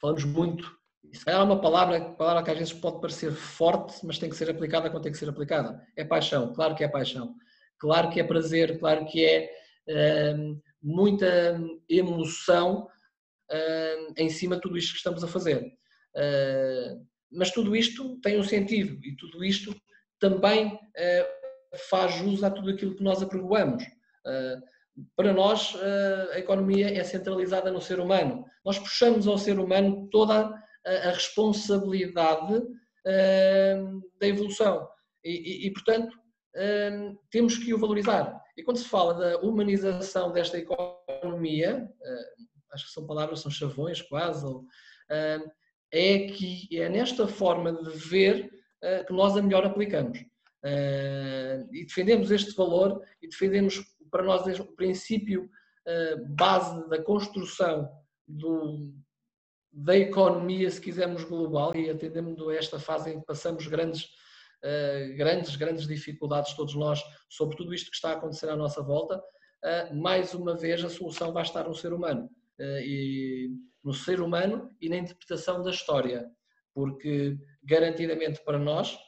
falamos 0.00 0.24
muito. 0.24 0.76
Isso 1.12 1.30
é 1.30 1.38
uma 1.40 1.60
palavra, 1.60 2.00
palavra 2.00 2.42
que 2.42 2.50
às 2.50 2.58
vezes 2.58 2.72
pode 2.72 3.00
parecer 3.00 3.30
forte, 3.30 4.04
mas 4.04 4.18
tem 4.18 4.28
que 4.28 4.34
ser 4.34 4.50
aplicada 4.50 4.90
quando 4.90 5.04
tem 5.04 5.12
que 5.12 5.18
ser 5.18 5.28
aplicada. 5.28 5.80
É 5.96 6.04
paixão, 6.04 6.52
claro 6.52 6.74
que 6.74 6.82
é 6.82 6.88
paixão. 6.88 7.32
Claro 7.78 8.10
que 8.10 8.18
é 8.18 8.24
prazer, 8.24 8.76
claro 8.80 9.06
que 9.06 9.24
é 9.24 10.34
hum, 10.36 10.60
muita 10.82 11.60
emoção 11.88 12.88
hum, 13.52 14.14
em 14.16 14.28
cima 14.28 14.56
de 14.56 14.62
tudo 14.62 14.76
isto 14.76 14.90
que 14.90 14.98
estamos 14.98 15.22
a 15.22 15.28
fazer. 15.28 15.64
Mas 17.30 17.52
tudo 17.52 17.76
isto 17.76 18.20
tem 18.20 18.36
um 18.36 18.44
sentido 18.44 18.98
e 19.06 19.14
tudo 19.14 19.44
isto 19.44 19.72
também 20.18 20.72
hum, 20.74 21.41
faz 21.76 22.14
jus 22.14 22.42
a 22.42 22.50
tudo 22.50 22.70
aquilo 22.70 22.94
que 22.94 23.02
nós 23.02 23.22
apregoamos. 23.22 23.84
Ah, 24.26 24.60
para 25.16 25.32
nós, 25.32 25.74
ah, 25.76 26.34
a 26.34 26.38
economia 26.38 26.98
é 26.98 27.02
centralizada 27.04 27.70
no 27.70 27.80
ser 27.80 27.98
humano. 27.98 28.44
Nós 28.64 28.78
puxamos 28.78 29.26
ao 29.26 29.38
ser 29.38 29.58
humano 29.58 30.08
toda 30.10 30.52
a 30.84 31.10
responsabilidade 31.10 32.62
ah, 33.06 34.00
da 34.20 34.26
evolução 34.26 34.88
e, 35.24 35.66
e, 35.66 35.72
portanto, 35.72 36.16
temos 37.30 37.56
que 37.56 37.72
o 37.72 37.78
valorizar. 37.78 38.38
E 38.56 38.62
quando 38.62 38.76
se 38.76 38.88
fala 38.88 39.14
da 39.14 39.38
humanização 39.38 40.32
desta 40.32 40.58
economia, 40.58 41.88
acho 42.72 42.86
que 42.86 42.92
são 42.92 43.06
palavras, 43.06 43.40
são 43.40 43.50
chavões 43.50 44.02
quase, 44.02 44.46
é 45.90 46.18
que 46.26 46.68
é 46.72 46.90
nesta 46.90 47.26
forma 47.26 47.72
de 47.72 47.90
ver 47.96 48.50
que 49.06 49.12
nós 49.12 49.34
a 49.36 49.40
melhor 49.42 49.64
aplicamos. 49.64 50.22
Uh, 50.64 51.66
e 51.72 51.84
defendemos 51.84 52.30
este 52.30 52.54
valor 52.54 53.02
e 53.20 53.28
defendemos 53.28 53.82
para 54.10 54.22
nós 54.22 54.46
o 54.60 54.76
princípio 54.76 55.44
uh, 55.44 56.34
base 56.36 56.88
da 56.88 57.02
construção 57.02 57.90
do, 58.28 58.92
da 59.72 59.96
economia, 59.96 60.70
se 60.70 60.80
quisermos, 60.80 61.24
global 61.24 61.74
e 61.74 61.90
atendemos 61.90 62.40
a 62.48 62.54
esta 62.54 62.78
fase 62.78 63.10
em 63.10 63.18
que 63.18 63.26
passamos 63.26 63.66
grandes, 63.66 64.04
uh, 64.04 65.16
grandes, 65.16 65.56
grandes 65.56 65.86
dificuldades 65.86 66.54
todos 66.54 66.76
nós 66.76 67.02
sobre 67.28 67.56
tudo 67.56 67.74
isto 67.74 67.90
que 67.90 67.96
está 67.96 68.10
a 68.10 68.14
acontecer 68.14 68.48
à 68.48 68.56
nossa 68.56 68.82
volta, 68.82 69.22
mais 69.94 70.34
uma 70.34 70.56
vez 70.56 70.84
a 70.84 70.88
solução 70.88 71.32
vai 71.32 71.44
estar 71.44 71.68
no 71.68 71.74
ser 71.74 71.92
humano. 71.92 72.28
e 72.58 73.48
no 73.82 73.92
ser 73.92 74.20
humano 74.20 74.74
e 74.80 74.88
na 74.88 74.96
interpretação 74.96 75.62
da 75.62 75.70
história, 75.70 76.28
porque 76.74 77.38
garantidamente 77.62 78.42
para 78.44 78.58
nós 78.58 78.98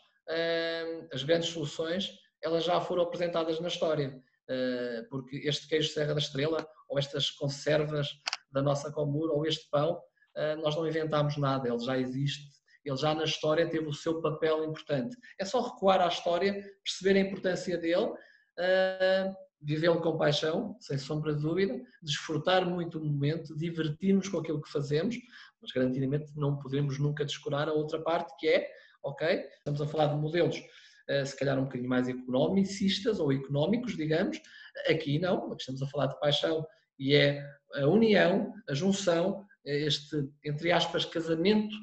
as 1.13 1.23
grandes 1.23 1.51
soluções 1.51 2.11
elas 2.45 2.65
já 2.65 2.81
foram 2.81 3.03
apresentadas 3.03 3.59
na 3.59 3.69
história, 3.69 4.23
ah, 4.49 5.07
porque 5.11 5.39
este 5.39 5.67
queijo 5.67 5.89
Serra 5.89 6.13
da 6.13 6.21
Estrela, 6.21 6.67
ou 6.89 6.99
estas 6.99 7.31
conservas 7.31 8.11
da 8.53 8.63
nossa 8.63 8.93
comuna, 8.93 9.33
ou 9.33 9.47
este 9.47 9.69
pão, 9.71 10.01
ah, 10.37 10.55
nós 10.57 10.77
não 10.77 10.87
inventámos 10.87 11.37
nada, 11.39 11.69
ele 11.69 11.79
já 11.79 11.99
existe, 11.99 12.53
ele 12.85 12.97
já 12.97 13.15
na 13.15 13.25
história 13.25 13.69
teve 13.69 13.87
o 13.87 13.95
seu 13.95 14.21
papel 14.21 14.63
importante. 14.65 15.17
É 15.41 15.45
só 15.45 15.63
recuar 15.63 16.03
à 16.03 16.09
história, 16.09 16.63
perceber 16.85 17.19
a 17.19 17.23
importância 17.23 17.79
dele, 17.79 18.13
ah, 18.59 19.35
vivê-lo 19.63 20.03
com 20.03 20.19
paixão, 20.19 20.77
sem 20.79 20.99
sombra 20.99 21.35
de 21.35 21.41
dúvida, 21.41 21.81
desfrutar 22.03 22.69
muito 22.69 22.99
o 22.99 23.05
momento, 23.05 23.57
divertir-nos 23.57 24.29
com 24.29 24.39
aquilo 24.39 24.61
que 24.61 24.71
fazemos, 24.71 25.17
mas 25.63 25.73
garantidamente 25.73 26.31
não 26.37 26.59
podemos 26.59 26.99
nunca 26.99 27.25
descurar 27.25 27.71
a 27.71 27.73
outra 27.73 27.99
parte 28.03 28.37
que 28.39 28.47
é, 28.47 28.71
ok, 29.05 29.27
estamos 29.59 29.81
a 29.81 29.87
falar 29.87 30.07
de 30.07 30.17
modelos 30.17 30.61
eh, 31.09 31.25
se 31.25 31.37
calhar 31.37 31.59
um 31.59 31.65
bocadinho 31.65 31.89
mais 31.89 32.09
economicistas 32.09 33.21
ou 33.21 33.33
económicos, 33.33 33.97
digamos, 33.97 34.41
aqui 34.89 35.19
não, 35.19 35.53
aqui 35.53 35.61
estamos 35.61 35.83
a 35.83 35.87
falar 35.87 36.07
de 36.07 36.19
paixão 36.19 36.67
e 36.99 37.15
é 37.15 37.45
a 37.75 37.87
união, 37.87 38.55
a 38.69 38.75
junção, 38.75 39.45
este, 39.65 40.29
entre 40.45 40.73
aspas, 40.73 41.05
casamento 41.05 41.75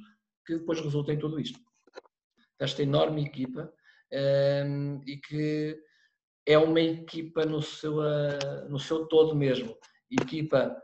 que 0.45 0.57
depois 0.57 0.79
resulta 0.81 1.13
em 1.13 1.19
tudo 1.19 1.39
isto. 1.39 1.60
Esta 2.60 2.81
enorme 2.81 3.23
equipa 3.23 3.71
ehm, 4.12 5.01
e 5.05 5.17
que 5.17 5.77
é 6.45 6.57
uma 6.57 6.81
equipa 6.81 7.45
no 7.45 7.62
seu, 7.62 7.97
no 8.69 8.79
seu 8.79 9.05
todo 9.07 9.36
mesmo. 9.36 9.77
Equipa 10.10 10.75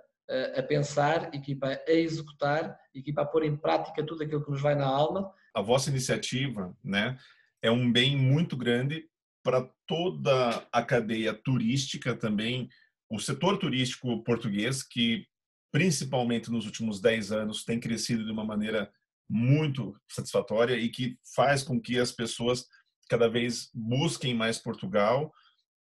a 0.56 0.64
pensar, 0.64 1.34
equipa 1.34 1.68
a 1.68 1.92
executar, 1.92 2.78
equipa 2.94 3.22
a 3.22 3.26
pôr 3.26 3.44
em 3.44 3.56
prática 3.56 4.06
tudo 4.06 4.24
aquilo 4.24 4.44
que 4.44 4.52
nos 4.52 4.62
vai 4.62 4.76
na 4.76 4.86
alma. 4.86 5.32
A 5.54 5.62
vossa 5.62 5.90
iniciativa 5.90 6.76
né, 6.84 7.18
é 7.62 7.72
um 7.72 7.92
bem 7.92 8.18
muito 8.18 8.58
grande 8.58 9.06
para 9.44 9.70
toda 9.86 10.68
a 10.72 10.84
cadeia 10.84 11.34
turística 11.34 12.14
também, 12.14 12.68
o 13.10 13.18
setor 13.18 13.58
turístico 13.58 14.22
português, 14.24 14.84
que 14.84 15.26
principalmente 15.72 16.52
nos 16.52 16.66
últimos 16.66 17.00
10 17.00 17.32
anos 17.32 17.64
tem 17.64 17.80
crescido 17.80 18.26
de 18.26 18.32
uma 18.32 18.44
maneira 18.44 18.92
muito 19.30 19.96
satisfatória 20.10 20.76
e 20.76 20.90
que 20.90 21.18
faz 21.36 21.64
com 21.64 21.80
que 21.80 21.98
as 21.98 22.12
pessoas 22.12 22.66
cada 23.10 23.30
vez 23.30 23.70
busquem 23.74 24.34
mais 24.34 24.58
Portugal 24.58 25.32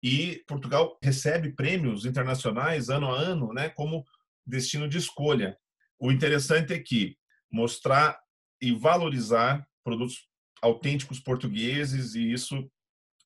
e 0.02 0.44
Portugal 0.48 0.98
recebe 1.04 1.52
prêmios 1.52 2.06
internacionais 2.06 2.90
ano 2.90 3.14
a 3.14 3.20
ano, 3.20 3.54
né, 3.54 3.70
como 3.70 4.06
destino 4.48 4.88
de 4.88 4.98
escolha. 4.98 5.58
O 6.00 6.12
interessante 6.12 6.74
é 6.74 6.80
que 6.80 7.18
mostrar 7.52 8.20
e 8.62 8.72
valorizar 8.72 9.68
produtos 9.84 10.28
autênticos 10.62 11.20
portugueses 11.20 12.16
e 12.16 12.32
isso 12.32 12.70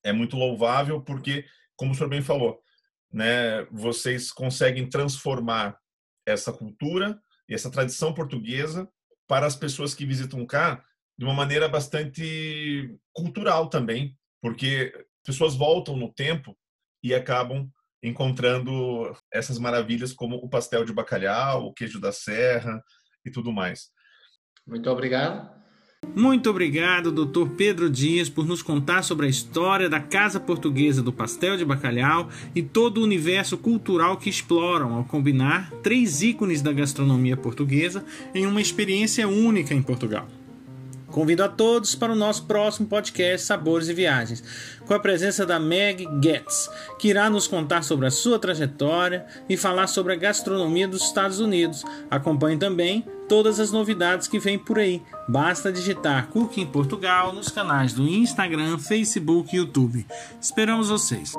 é 0.03 0.11
muito 0.11 0.35
louvável 0.35 1.01
porque, 1.01 1.45
como 1.75 1.91
o 1.91 1.95
senhor 1.95 2.09
bem 2.09 2.21
falou, 2.21 2.61
né, 3.11 3.63
vocês 3.65 4.31
conseguem 4.31 4.89
transformar 4.89 5.77
essa 6.25 6.51
cultura 6.51 7.21
e 7.47 7.53
essa 7.53 7.71
tradição 7.71 8.13
portuguesa 8.13 8.89
para 9.27 9.45
as 9.45 9.55
pessoas 9.55 9.93
que 9.93 10.05
visitam 10.05 10.45
cá 10.45 10.83
de 11.17 11.25
uma 11.25 11.33
maneira 11.33 11.67
bastante 11.67 12.97
cultural 13.13 13.69
também, 13.69 14.17
porque 14.41 14.93
pessoas 15.23 15.55
voltam 15.55 15.95
no 15.95 16.11
tempo 16.11 16.57
e 17.03 17.13
acabam 17.13 17.69
encontrando 18.03 19.15
essas 19.31 19.59
maravilhas 19.59 20.13
como 20.13 20.35
o 20.37 20.49
pastel 20.49 20.83
de 20.83 20.93
bacalhau, 20.93 21.65
o 21.65 21.73
queijo 21.73 21.99
da 21.99 22.11
serra 22.11 22.83
e 23.25 23.29
tudo 23.29 23.51
mais. 23.51 23.89
Muito 24.65 24.89
obrigado. 24.89 25.61
Muito 26.15 26.49
obrigado, 26.49 27.11
Dr. 27.11 27.49
Pedro 27.55 27.89
Dias, 27.89 28.27
por 28.27 28.45
nos 28.45 28.63
contar 28.63 29.03
sobre 29.03 29.27
a 29.27 29.29
história 29.29 29.87
da 29.87 29.99
Casa 29.99 30.39
Portuguesa 30.39 31.01
do 31.01 31.13
Pastel 31.13 31.55
de 31.57 31.63
Bacalhau 31.63 32.27
e 32.55 32.61
todo 32.63 32.97
o 32.97 33.03
universo 33.03 33.55
cultural 33.55 34.17
que 34.17 34.29
exploram 34.29 34.95
ao 34.95 35.05
combinar 35.05 35.71
três 35.83 36.23
ícones 36.23 36.61
da 36.61 36.73
gastronomia 36.73 37.37
portuguesa 37.37 38.03
em 38.33 38.47
uma 38.47 38.59
experiência 38.59 39.27
única 39.27 39.75
em 39.75 39.81
Portugal. 39.81 40.27
Convido 41.11 41.43
a 41.43 41.49
todos 41.49 41.93
para 41.93 42.13
o 42.13 42.15
nosso 42.15 42.45
próximo 42.45 42.87
podcast 42.87 43.45
Sabores 43.45 43.89
e 43.89 43.93
Viagens, 43.93 44.43
com 44.85 44.93
a 44.93 44.99
presença 44.99 45.45
da 45.45 45.59
Meg 45.59 46.07
Getz, 46.23 46.69
que 46.97 47.09
irá 47.09 47.29
nos 47.29 47.47
contar 47.47 47.83
sobre 47.83 48.07
a 48.07 48.11
sua 48.11 48.39
trajetória 48.39 49.25
e 49.47 49.57
falar 49.57 49.87
sobre 49.87 50.13
a 50.13 50.15
gastronomia 50.15 50.87
dos 50.87 51.03
Estados 51.03 51.39
Unidos. 51.39 51.83
Acompanhe 52.09 52.57
também 52.57 53.05
todas 53.27 53.59
as 53.59 53.71
novidades 53.71 54.27
que 54.27 54.39
vêm 54.39 54.57
por 54.57 54.79
aí. 54.79 55.01
Basta 55.27 55.71
digitar 55.71 56.27
Cooking 56.27 56.67
Portugal 56.67 57.33
nos 57.33 57.49
canais 57.49 57.93
do 57.93 58.07
Instagram, 58.07 58.77
Facebook 58.77 59.53
e 59.53 59.59
YouTube. 59.59 60.05
Esperamos 60.39 60.89
vocês! 60.89 61.33